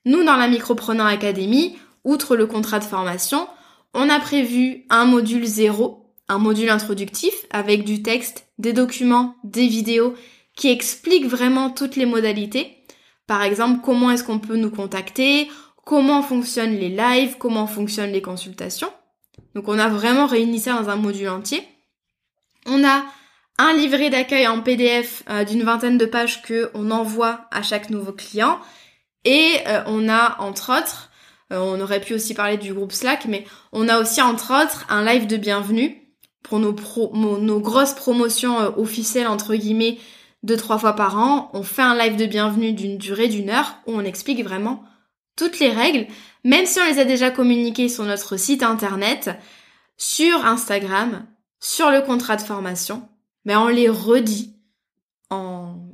Nous, 0.05 0.23
dans 0.23 0.37
la 0.37 0.47
Micropreneur 0.47 1.07
Academy, 1.07 1.77
outre 2.05 2.35
le 2.35 2.45
contrat 2.47 2.79
de 2.79 2.85
formation, 2.85 3.47
on 3.93 4.09
a 4.09 4.19
prévu 4.19 4.85
un 4.89 5.05
module 5.05 5.45
zéro, 5.45 6.13
un 6.29 6.37
module 6.37 6.69
introductif 6.69 7.33
avec 7.49 7.83
du 7.83 8.01
texte, 8.01 8.47
des 8.57 8.73
documents, 8.73 9.35
des 9.43 9.67
vidéos 9.67 10.15
qui 10.55 10.69
expliquent 10.69 11.27
vraiment 11.27 11.69
toutes 11.69 11.97
les 11.97 12.05
modalités. 12.05 12.77
Par 13.27 13.41
exemple, 13.41 13.81
comment 13.83 14.11
est-ce 14.11 14.23
qu'on 14.23 14.39
peut 14.39 14.55
nous 14.55 14.69
contacter, 14.69 15.49
comment 15.85 16.21
fonctionnent 16.21 16.75
les 16.75 16.89
lives, 16.89 17.37
comment 17.37 17.67
fonctionnent 17.67 18.11
les 18.11 18.21
consultations. 18.21 18.91
Donc 19.53 19.67
on 19.67 19.79
a 19.79 19.87
vraiment 19.87 20.25
réuni 20.25 20.59
ça 20.59 20.73
dans 20.73 20.89
un 20.89 20.95
module 20.95 21.29
entier. 21.29 21.61
On 22.65 22.83
a 22.83 23.03
un 23.57 23.73
livret 23.73 24.09
d'accueil 24.09 24.47
en 24.47 24.61
PDF 24.61 25.23
euh, 25.29 25.43
d'une 25.43 25.63
vingtaine 25.63 25.97
de 25.97 26.05
pages 26.05 26.41
que 26.41 26.71
on 26.73 26.91
envoie 26.91 27.45
à 27.51 27.61
chaque 27.61 27.89
nouveau 27.89 28.11
client. 28.11 28.59
Et 29.23 29.57
euh, 29.67 29.81
on 29.87 30.09
a 30.09 30.39
entre 30.41 30.77
autres, 30.77 31.09
on 31.51 31.79
aurait 31.79 32.01
pu 32.01 32.13
aussi 32.13 32.33
parler 32.33 32.57
du 32.57 32.73
groupe 32.73 32.91
Slack, 32.91 33.25
mais 33.25 33.45
on 33.71 33.87
a 33.87 33.99
aussi 33.99 34.21
entre 34.21 34.63
autres 34.63 34.85
un 34.89 35.05
live 35.05 35.27
de 35.27 35.37
bienvenue 35.37 36.01
pour 36.43 36.59
nos, 36.59 36.73
grosses 37.59 37.93
promotions 37.93 38.77
officielles 38.79 39.27
entre 39.27 39.55
guillemets 39.55 39.97
deux 40.43 40.57
trois 40.57 40.77
fois 40.77 40.93
par 40.93 41.17
an. 41.17 41.49
On 41.53 41.63
fait 41.63 41.81
un 41.81 41.97
live 41.97 42.15
de 42.15 42.25
bienvenue 42.25 42.73
d'une 42.73 42.97
durée 42.97 43.27
d'une 43.27 43.49
heure 43.49 43.75
où 43.87 43.93
on 43.93 44.01
explique 44.01 44.43
vraiment 44.43 44.83
toutes 45.35 45.59
les 45.59 45.69
règles, 45.69 46.07
même 46.43 46.65
si 46.65 46.79
on 46.79 46.85
les 46.85 46.99
a 46.99 47.05
déjà 47.05 47.31
communiquées 47.31 47.89
sur 47.89 48.05
notre 48.05 48.37
site 48.37 48.63
internet, 48.63 49.31
sur 49.97 50.45
Instagram, 50.45 51.25
sur 51.59 51.89
le 51.91 52.01
contrat 52.01 52.37
de 52.37 52.41
formation, 52.41 53.07
mais 53.43 53.55
on 53.55 53.67
les 53.67 53.89
redit 53.89 54.55
en, 55.29 55.84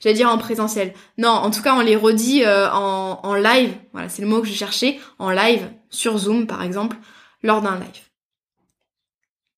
j'allais 0.00 0.14
dire 0.14 0.28
en 0.28 0.38
présentiel. 0.38 0.92
Non, 1.18 1.30
en 1.30 1.50
tout 1.50 1.62
cas, 1.62 1.74
on 1.74 1.80
les 1.80 1.96
redit 1.96 2.44
euh, 2.44 2.70
en, 2.72 3.20
en 3.22 3.34
live. 3.34 3.72
Voilà, 3.92 4.08
c'est 4.08 4.22
le 4.22 4.28
mot 4.28 4.40
que 4.40 4.48
je 4.48 4.54
cherchais. 4.54 4.98
En 5.18 5.30
live, 5.30 5.70
sur 5.90 6.18
Zoom, 6.18 6.46
par 6.46 6.62
exemple, 6.62 6.96
lors 7.42 7.62
d'un 7.62 7.78
live. 7.78 8.08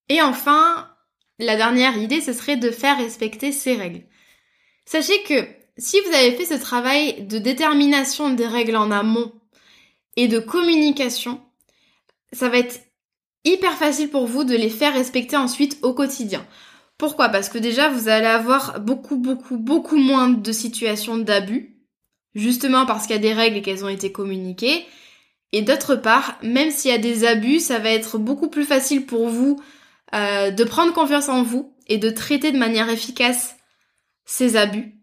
Et 0.09 0.21
enfin, 0.21 0.89
la 1.39 1.57
dernière 1.57 1.97
idée, 1.97 2.21
ce 2.21 2.33
serait 2.33 2.57
de 2.57 2.71
faire 2.71 2.99
respecter 2.99 3.53
ces 3.53 3.75
règles. 3.75 4.03
Sachez 4.85 5.23
que 5.23 5.47
si 5.79 6.01
vous 6.01 6.15
avez 6.15 6.33
fait 6.33 6.45
ce 6.45 6.61
travail 6.61 7.23
de 7.23 7.39
détermination 7.39 8.31
des 8.31 8.47
règles 8.47 8.77
en 8.77 8.91
amont 8.91 9.33
et 10.17 10.29
de 10.29 10.39
communication, 10.39 11.41
ça 12.33 12.49
va 12.49 12.59
être 12.59 12.81
hyper 13.45 13.73
facile 13.73 14.11
pour 14.11 14.27
vous 14.27 14.45
de 14.45 14.55
les 14.55 14.69
faire 14.69 14.93
respecter 14.95 15.37
ensuite 15.37 15.79
au 15.83 15.95
quotidien. 15.95 16.47
Pourquoi? 16.99 17.29
Parce 17.29 17.49
que 17.49 17.59
déjà, 17.59 17.89
vous 17.89 18.09
allez 18.09 18.27
avoir 18.27 18.81
beaucoup, 18.81 19.17
beaucoup, 19.17 19.57
beaucoup 19.57 19.97
moins 19.97 20.29
de 20.29 20.53
situations 20.53 21.19
d'abus, 21.19 21.77
justement 22.35 22.87
parce 22.87 23.07
qu'il 23.07 23.17
y 23.17 23.19
a 23.19 23.23
des 23.23 23.33
règles 23.33 23.57
et 23.57 23.63
qu'elles 23.63 23.85
ont 23.85 23.89
été 23.89 24.13
communiquées. 24.13 24.87
Et 25.53 25.63
d'autre 25.63 25.97
part, 25.97 26.39
même 26.43 26.71
s'il 26.71 26.91
y 26.91 26.95
a 26.95 26.99
des 26.99 27.25
abus, 27.25 27.61
ça 27.61 27.79
va 27.79 27.91
être 27.91 28.19
beaucoup 28.19 28.49
plus 28.49 28.65
facile 28.65 29.05
pour 29.05 29.29
vous 29.29 29.61
euh, 30.15 30.51
de 30.51 30.65
prendre 30.65 30.93
confiance 30.93 31.29
en 31.29 31.43
vous 31.43 31.75
et 31.89 31.99
de 31.99 32.11
traiter 32.11 32.53
de 32.53 32.59
manière 32.59 32.89
efficace 32.89 33.57
ces 34.25 34.57
abus 34.57 34.95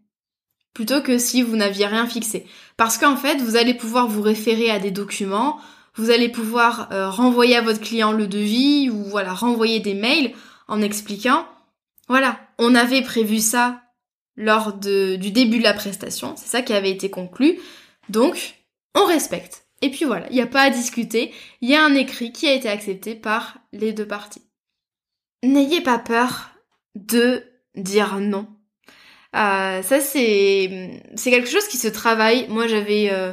plutôt 0.73 1.01
que 1.01 1.17
si 1.17 1.41
vous 1.41 1.57
n'aviez 1.57 1.87
rien 1.87 2.07
fixé. 2.07 2.45
Parce 2.77 2.97
qu'en 2.97 3.17
fait, 3.17 3.41
vous 3.41 3.57
allez 3.57 3.73
pouvoir 3.73 4.07
vous 4.07 4.21
référer 4.21 4.69
à 4.69 4.79
des 4.79 4.91
documents, 4.91 5.59
vous 5.95 6.09
allez 6.09 6.29
pouvoir 6.29 6.89
euh, 6.93 7.09
renvoyer 7.09 7.57
à 7.57 7.61
votre 7.61 7.81
client 7.81 8.13
le 8.13 8.27
devis 8.27 8.89
ou 8.89 9.03
voilà, 9.03 9.33
renvoyer 9.33 9.81
des 9.81 9.93
mails 9.93 10.31
en 10.69 10.81
expliquant 10.81 11.45
voilà, 12.09 12.39
on 12.57 12.75
avait 12.75 13.03
prévu 13.03 13.39
ça 13.39 13.81
lors 14.35 14.73
du 14.73 15.31
début 15.31 15.59
de 15.59 15.63
la 15.63 15.73
prestation, 15.73 16.35
c'est 16.35 16.47
ça 16.47 16.61
qui 16.61 16.73
avait 16.73 16.91
été 16.91 17.09
conclu. 17.09 17.59
Donc, 18.09 18.55
on 18.95 19.05
respecte. 19.05 19.65
Et 19.81 19.89
puis 19.89 20.05
voilà, 20.05 20.27
il 20.29 20.35
n'y 20.35 20.41
a 20.41 20.47
pas 20.47 20.63
à 20.63 20.69
discuter, 20.69 21.33
il 21.61 21.69
y 21.69 21.75
a 21.75 21.85
un 21.85 21.95
écrit 21.95 22.31
qui 22.33 22.47
a 22.47 22.53
été 22.53 22.67
accepté 22.67 23.15
par 23.15 23.59
les 23.71 23.93
deux 23.93 24.07
parties. 24.07 24.43
N'ayez 25.43 25.81
pas 25.81 25.99
peur 25.99 26.51
de 26.95 27.43
dire 27.75 28.19
non 28.19 28.47
euh, 29.35 29.83
ça 29.83 29.99
c'est 29.99 31.03
c'est 31.15 31.29
quelque 31.29 31.49
chose 31.49 31.67
qui 31.67 31.77
se 31.77 31.87
travaille. 31.87 32.47
Moi 32.49 32.67
j'avais 32.67 33.09
euh, 33.11 33.31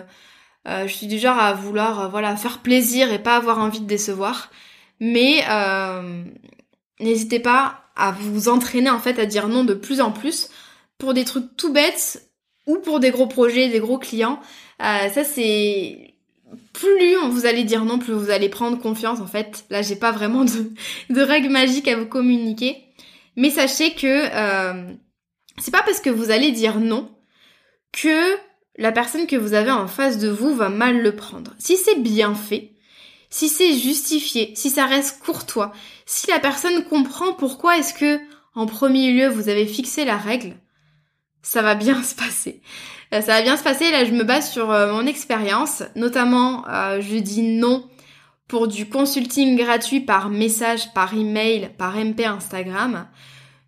euh, 0.68 0.86
je 0.86 0.92
suis 0.92 1.06
du 1.06 1.18
genre 1.18 1.38
à 1.38 1.54
vouloir 1.54 2.10
voilà 2.10 2.36
faire 2.36 2.58
plaisir 2.60 3.12
et 3.12 3.18
pas 3.18 3.36
avoir 3.36 3.58
envie 3.58 3.80
de 3.80 3.86
décevoir. 3.86 4.50
Mais 5.00 5.42
n'hésitez 7.00 7.40
pas 7.40 7.85
à 7.96 8.12
vous 8.12 8.48
entraîner 8.48 8.90
en 8.90 8.98
fait 8.98 9.18
à 9.18 9.26
dire 9.26 9.48
non 9.48 9.64
de 9.64 9.74
plus 9.74 10.00
en 10.00 10.12
plus 10.12 10.48
pour 10.98 11.14
des 11.14 11.24
trucs 11.24 11.56
tout 11.56 11.72
bêtes 11.72 12.30
ou 12.66 12.76
pour 12.78 13.00
des 13.00 13.10
gros 13.10 13.26
projets, 13.26 13.68
des 13.68 13.80
gros 13.80 13.98
clients. 13.98 14.40
ça 14.78 15.24
c'est 15.24 16.14
plus 16.72 17.16
vous 17.30 17.46
allez 17.46 17.64
dire 17.64 17.84
non, 17.84 17.98
plus 17.98 18.12
vous 18.12 18.30
allez 18.30 18.48
prendre 18.48 18.78
confiance 18.78 19.20
en 19.20 19.26
fait. 19.26 19.64
Là 19.70 19.82
j'ai 19.82 19.96
pas 19.96 20.12
vraiment 20.12 20.44
de, 20.44 20.72
de 21.10 21.20
règles 21.20 21.50
magiques 21.50 21.88
à 21.88 21.96
vous 21.96 22.06
communiquer. 22.06 22.84
Mais 23.36 23.50
sachez 23.50 23.94
que 23.94 24.24
c'est 25.58 25.70
pas 25.70 25.82
parce 25.82 26.00
que 26.00 26.10
vous 26.10 26.30
allez 26.30 26.52
dire 26.52 26.80
non 26.80 27.10
que 27.92 28.36
la 28.78 28.92
personne 28.92 29.26
que 29.26 29.36
vous 29.36 29.54
avez 29.54 29.70
en 29.70 29.88
face 29.88 30.18
de 30.18 30.28
vous 30.28 30.54
va 30.54 30.68
mal 30.68 31.02
le 31.02 31.16
prendre. 31.16 31.54
Si 31.58 31.76
c'est 31.76 31.98
bien 31.98 32.34
fait, 32.34 32.72
si 33.30 33.48
c'est 33.48 33.78
justifié, 33.78 34.52
si 34.54 34.70
ça 34.70 34.86
reste 34.86 35.20
courtois, 35.22 35.72
si 36.04 36.28
la 36.28 36.38
personne 36.38 36.84
comprend 36.84 37.32
pourquoi 37.34 37.78
est-ce 37.78 37.94
que 37.94 38.20
en 38.54 38.66
premier 38.66 39.12
lieu 39.12 39.28
vous 39.28 39.48
avez 39.48 39.66
fixé 39.66 40.04
la 40.04 40.16
règle, 40.16 40.56
ça 41.42 41.62
va 41.62 41.74
bien 41.74 42.02
se 42.04 42.14
passer. 42.14 42.62
Euh, 43.14 43.20
ça 43.20 43.34
va 43.34 43.42
bien 43.42 43.56
se 43.56 43.62
passer, 43.62 43.90
là 43.90 44.04
je 44.04 44.12
me 44.12 44.24
base 44.24 44.50
sur 44.50 44.70
euh, 44.70 44.92
mon 44.92 45.06
expérience, 45.06 45.82
notamment 45.94 46.64
euh, 46.68 47.00
je 47.00 47.16
dis 47.16 47.42
non 47.42 47.88
pour 48.48 48.68
du 48.68 48.88
consulting 48.88 49.56
gratuit 49.56 50.00
par 50.00 50.28
message, 50.30 50.92
par 50.94 51.14
email, 51.14 51.70
par 51.78 51.96
MP 51.96 52.24
Instagram. 52.24 53.08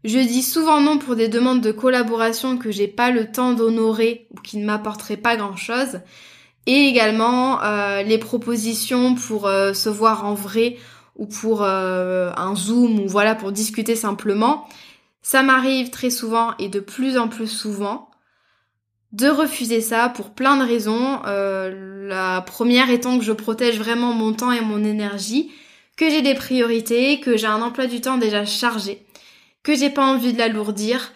Je 0.05 0.19
dis 0.19 0.43
souvent 0.43 0.81
non 0.81 0.99
pour 0.99 1.17
des 1.17 1.29
demandes 1.29 1.61
de 1.61 1.73
collaboration 1.73 2.57
que 2.57 2.71
j'ai 2.71 2.87
pas 2.87 3.11
le 3.11 3.31
temps 3.31 3.53
d'honorer 3.53 4.29
ou 4.31 4.41
qui 4.41 4.57
ne 4.59 4.65
m'apporteraient 4.65 5.17
pas 5.17 5.37
grand 5.37 5.57
chose. 5.57 6.01
Et 6.69 6.87
également 6.87 7.63
euh, 7.65 8.03
les 8.03 8.19
propositions 8.19 9.15
pour 9.15 9.47
euh, 9.47 9.73
se 9.73 9.89
voir 9.89 10.27
en 10.27 10.35
vrai 10.35 10.77
ou 11.17 11.25
pour 11.25 11.63
euh, 11.63 12.31
un 12.37 12.55
zoom 12.55 13.01
ou 13.01 13.09
voilà 13.09 13.35
pour 13.35 13.53
discuter 13.53 13.97
simplement. 13.97 14.69
Ça 15.23 15.43
m'arrive 15.43 15.89
très 15.89 16.11
souvent 16.11 16.55
et 16.59 16.69
de 16.69 16.79
plus 16.79 17.17
en 17.17 17.29
plus 17.29 17.49
souvent 17.49 18.11
de 19.13 19.29
refuser 19.29 19.81
ça 19.81 20.11
pour 20.11 20.35
plein 20.35 20.59
de 20.59 20.69
raisons. 20.69 21.23
la 21.25 22.43
première 22.43 22.91
étant 22.91 23.19
que 23.19 23.25
je 23.25 23.33
protège 23.33 23.79
vraiment 23.79 24.13
mon 24.13 24.35
temps 24.35 24.53
et 24.53 24.61
mon 24.61 24.85
énergie, 24.85 25.51
que 25.97 26.11
j'ai 26.11 26.21
des 26.21 26.35
priorités, 26.35 27.19
que 27.19 27.39
j'ai 27.39 27.47
un 27.47 27.63
emploi 27.63 27.87
du 27.87 28.03
temps 28.03 28.19
déjà 28.19 28.45
chargé 28.45 29.07
que 29.63 29.75
j'ai 29.75 29.91
pas 29.91 30.05
envie 30.05 30.35
de 30.35 30.39
l'alourdir, 30.39 31.13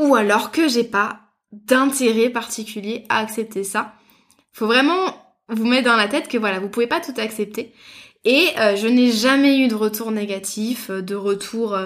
ou 0.00 0.14
alors 0.16 0.50
que 0.50 0.68
j'ai 0.68 0.84
pas 0.84 1.27
d'intérêt 1.52 2.30
particulier 2.30 3.04
à 3.08 3.18
accepter 3.18 3.64
ça. 3.64 3.94
Faut 4.52 4.66
vraiment 4.66 5.14
vous 5.48 5.66
mettre 5.66 5.88
dans 5.88 5.96
la 5.96 6.08
tête 6.08 6.28
que 6.28 6.38
voilà, 6.38 6.60
vous 6.60 6.68
pouvez 6.68 6.86
pas 6.86 7.00
tout 7.00 7.14
accepter. 7.16 7.72
Et 8.24 8.48
euh, 8.58 8.76
je 8.76 8.86
n'ai 8.86 9.10
jamais 9.12 9.58
eu 9.58 9.68
de 9.68 9.74
retour 9.74 10.10
négatif, 10.10 10.90
euh, 10.90 11.02
de 11.02 11.14
retour 11.14 11.78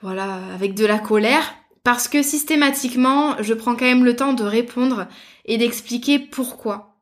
voilà, 0.00 0.40
avec 0.54 0.74
de 0.74 0.86
la 0.86 0.98
colère. 0.98 1.54
Parce 1.84 2.06
que 2.06 2.22
systématiquement, 2.22 3.36
je 3.40 3.54
prends 3.54 3.74
quand 3.74 3.84
même 3.84 4.04
le 4.04 4.14
temps 4.14 4.34
de 4.34 4.44
répondre 4.44 5.08
et 5.44 5.58
d'expliquer 5.58 6.18
pourquoi. 6.20 6.92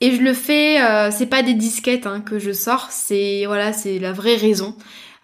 Et 0.00 0.12
je 0.12 0.22
le 0.22 0.34
fais, 0.34 0.82
euh, 0.82 1.10
c'est 1.10 1.26
pas 1.26 1.42
des 1.42 1.54
disquettes 1.54 2.06
hein, 2.06 2.20
que 2.20 2.38
je 2.38 2.52
sors, 2.52 2.88
c'est 2.90 3.44
voilà, 3.46 3.72
c'est 3.72 3.98
la 3.98 4.12
vraie 4.12 4.36
raison. 4.36 4.76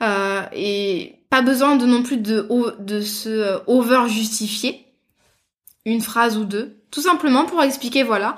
Euh, 0.02 0.42
et 0.52 1.16
pas 1.28 1.42
besoin 1.42 1.76
de 1.76 1.86
non 1.86 2.02
plus 2.02 2.18
de, 2.18 2.46
de 2.78 3.00
se 3.00 3.28
euh, 3.28 3.58
over 3.66 4.08
justifier 4.08 4.86
une 5.84 6.00
phrase 6.00 6.36
ou 6.36 6.44
deux, 6.44 6.76
tout 6.90 7.00
simplement 7.00 7.44
pour 7.44 7.62
expliquer 7.62 8.02
voilà, 8.02 8.36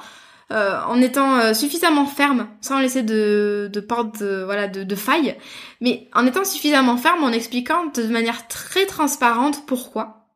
euh, 0.51 0.79
en 0.87 1.01
étant 1.01 1.39
euh, 1.39 1.55
suffisamment 1.55 2.07
ferme, 2.07 2.49
sans 2.61 2.81
laisser 2.81 3.03
de, 3.03 3.71
de 3.73 3.81
porte 3.81 4.23
voilà 4.23 4.69
de, 4.69 4.85
de 4.85 4.95
faille, 4.95 5.37
mais 5.81 6.09
en 6.15 6.27
étant 6.27 6.45
suffisamment 6.45 6.97
ferme, 6.97 7.25
en 7.25 7.33
expliquant 7.33 7.87
de 7.87 8.03
manière 8.05 8.49
très 8.49 8.87
transparente 8.87 9.67
pourquoi. 9.67 10.29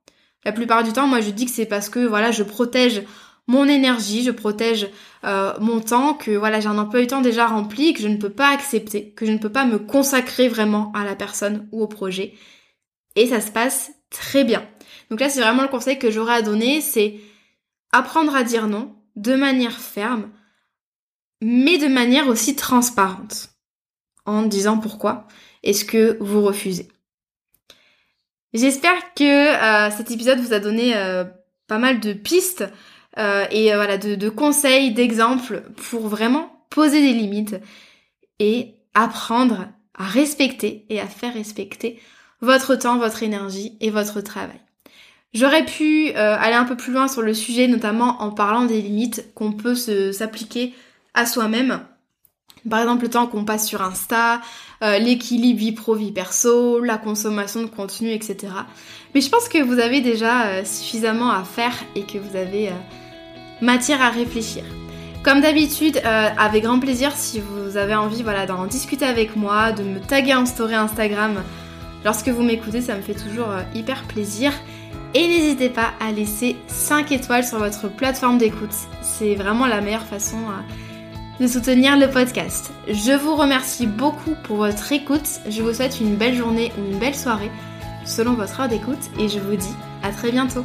La 0.44 0.52
plupart 0.52 0.84
du 0.84 0.92
temps, 0.92 1.06
moi 1.06 1.20
je 1.20 1.30
dis 1.30 1.46
que 1.46 1.50
c'est 1.50 1.66
parce 1.66 1.88
que 1.88 2.00
voilà, 2.00 2.30
je 2.30 2.42
protège 2.42 3.02
mon 3.46 3.66
énergie, 3.68 4.24
je 4.24 4.30
protège 4.30 4.88
euh, 5.24 5.52
mon 5.60 5.80
temps, 5.80 6.14
que 6.14 6.32
voilà, 6.32 6.60
j'ai 6.60 6.68
un 6.68 6.78
emploi 6.78 7.00
du 7.00 7.06
temps 7.06 7.20
déjà 7.20 7.46
rempli, 7.46 7.92
que 7.94 8.02
je 8.02 8.08
ne 8.08 8.16
peux 8.16 8.30
pas 8.30 8.48
accepter, 8.48 9.12
que 9.12 9.26
je 9.26 9.32
ne 9.32 9.38
peux 9.38 9.50
pas 9.50 9.64
me 9.64 9.78
consacrer 9.78 10.48
vraiment 10.48 10.92
à 10.94 11.04
la 11.04 11.14
personne 11.14 11.68
ou 11.72 11.82
au 11.82 11.86
projet. 11.86 12.34
Et 13.14 13.26
ça 13.26 13.40
se 13.40 13.50
passe 13.50 13.92
très 14.10 14.44
bien. 14.44 14.66
Donc 15.10 15.20
là, 15.20 15.28
c'est 15.28 15.40
vraiment 15.40 15.62
le 15.62 15.68
conseil 15.68 15.98
que 15.98 16.10
j'aurais 16.10 16.34
à 16.36 16.42
donner, 16.42 16.80
c'est 16.80 17.20
apprendre 17.92 18.34
à 18.34 18.42
dire 18.42 18.66
non, 18.66 18.94
de 19.14 19.34
manière 19.34 19.78
ferme, 19.78 20.30
mais 21.40 21.78
de 21.78 21.86
manière 21.86 22.28
aussi 22.28 22.56
transparente, 22.56 23.50
en 24.24 24.42
disant 24.42 24.78
pourquoi 24.78 25.26
est-ce 25.62 25.84
que 25.84 26.16
vous 26.20 26.42
refusez. 26.42 26.88
J'espère 28.52 29.14
que 29.14 29.24
euh, 29.24 29.90
cet 29.90 30.10
épisode 30.10 30.38
vous 30.38 30.52
a 30.52 30.60
donné 30.60 30.96
euh, 30.96 31.24
pas 31.66 31.78
mal 31.78 32.00
de 32.00 32.12
pistes 32.12 32.64
euh, 33.18 33.46
et 33.50 33.74
voilà 33.74 33.98
de, 33.98 34.14
de 34.14 34.28
conseils, 34.28 34.92
d'exemples 34.92 35.62
pour 35.76 36.08
vraiment 36.08 36.66
poser 36.70 37.00
des 37.00 37.12
limites 37.12 37.56
et 38.38 38.74
apprendre 38.94 39.68
à 39.94 40.04
respecter 40.04 40.86
et 40.88 41.00
à 41.00 41.06
faire 41.06 41.34
respecter 41.34 42.00
votre 42.40 42.76
temps, 42.76 42.98
votre 42.98 43.22
énergie 43.22 43.76
et 43.80 43.90
votre 43.90 44.20
travail. 44.20 44.60
J'aurais 45.36 45.66
pu 45.66 46.12
euh, 46.16 46.34
aller 46.40 46.54
un 46.54 46.64
peu 46.64 46.78
plus 46.78 46.94
loin 46.94 47.08
sur 47.08 47.20
le 47.20 47.34
sujet, 47.34 47.68
notamment 47.68 48.22
en 48.22 48.30
parlant 48.30 48.64
des 48.64 48.80
limites 48.80 49.34
qu'on 49.34 49.52
peut 49.52 49.74
s'appliquer 49.74 50.72
à 51.12 51.26
soi-même. 51.26 51.80
Par 52.70 52.80
exemple, 52.80 53.02
le 53.02 53.10
temps 53.10 53.26
qu'on 53.26 53.44
passe 53.44 53.68
sur 53.68 53.82
Insta, 53.82 54.40
euh, 54.82 54.96
l'équilibre 54.98 55.60
vie 55.60 55.72
pro 55.72 55.94
vie 55.94 56.10
perso, 56.10 56.80
la 56.80 56.96
consommation 56.96 57.60
de 57.60 57.66
contenu, 57.66 58.12
etc. 58.12 58.36
Mais 59.14 59.20
je 59.20 59.28
pense 59.28 59.50
que 59.50 59.62
vous 59.62 59.78
avez 59.78 60.00
déjà 60.00 60.46
euh, 60.46 60.64
suffisamment 60.64 61.30
à 61.30 61.44
faire 61.44 61.74
et 61.94 62.04
que 62.04 62.16
vous 62.16 62.34
avez 62.34 62.70
matière 63.60 64.00
à 64.00 64.08
réfléchir. 64.08 64.64
Comme 65.22 65.42
d'habitude, 65.42 66.00
avec 66.04 66.62
grand 66.62 66.78
plaisir, 66.78 67.12
si 67.14 67.40
vous 67.40 67.76
avez 67.76 67.94
envie 67.94 68.22
voilà, 68.22 68.46
d'en 68.46 68.64
discuter 68.64 69.04
avec 69.04 69.36
moi, 69.36 69.72
de 69.72 69.82
me 69.82 69.98
taguer 69.98 70.34
en 70.34 70.46
story 70.46 70.76
Instagram 70.76 71.42
lorsque 72.04 72.28
vous 72.28 72.42
m'écoutez, 72.42 72.80
ça 72.80 72.94
me 72.94 73.02
fait 73.02 73.14
toujours 73.14 73.48
hyper 73.74 74.04
plaisir. 74.04 74.52
Et 75.14 75.26
n'hésitez 75.28 75.68
pas 75.68 75.92
à 76.00 76.12
laisser 76.12 76.56
5 76.66 77.12
étoiles 77.12 77.44
sur 77.44 77.58
votre 77.58 77.88
plateforme 77.88 78.38
d'écoute. 78.38 78.74
C'est 79.02 79.34
vraiment 79.34 79.66
la 79.66 79.80
meilleure 79.80 80.06
façon 80.06 80.36
euh, 80.36 81.42
de 81.42 81.46
soutenir 81.46 81.96
le 81.96 82.10
podcast. 82.10 82.70
Je 82.88 83.12
vous 83.12 83.34
remercie 83.34 83.86
beaucoup 83.86 84.34
pour 84.42 84.58
votre 84.58 84.92
écoute. 84.92 85.40
Je 85.48 85.62
vous 85.62 85.72
souhaite 85.72 86.00
une 86.00 86.16
belle 86.16 86.34
journée 86.34 86.72
ou 86.78 86.92
une 86.92 86.98
belle 86.98 87.14
soirée 87.14 87.50
selon 88.04 88.34
votre 88.34 88.60
heure 88.60 88.68
d'écoute 88.68 89.10
et 89.18 89.28
je 89.28 89.38
vous 89.38 89.56
dis 89.56 89.74
à 90.02 90.10
très 90.10 90.30
bientôt. 90.30 90.64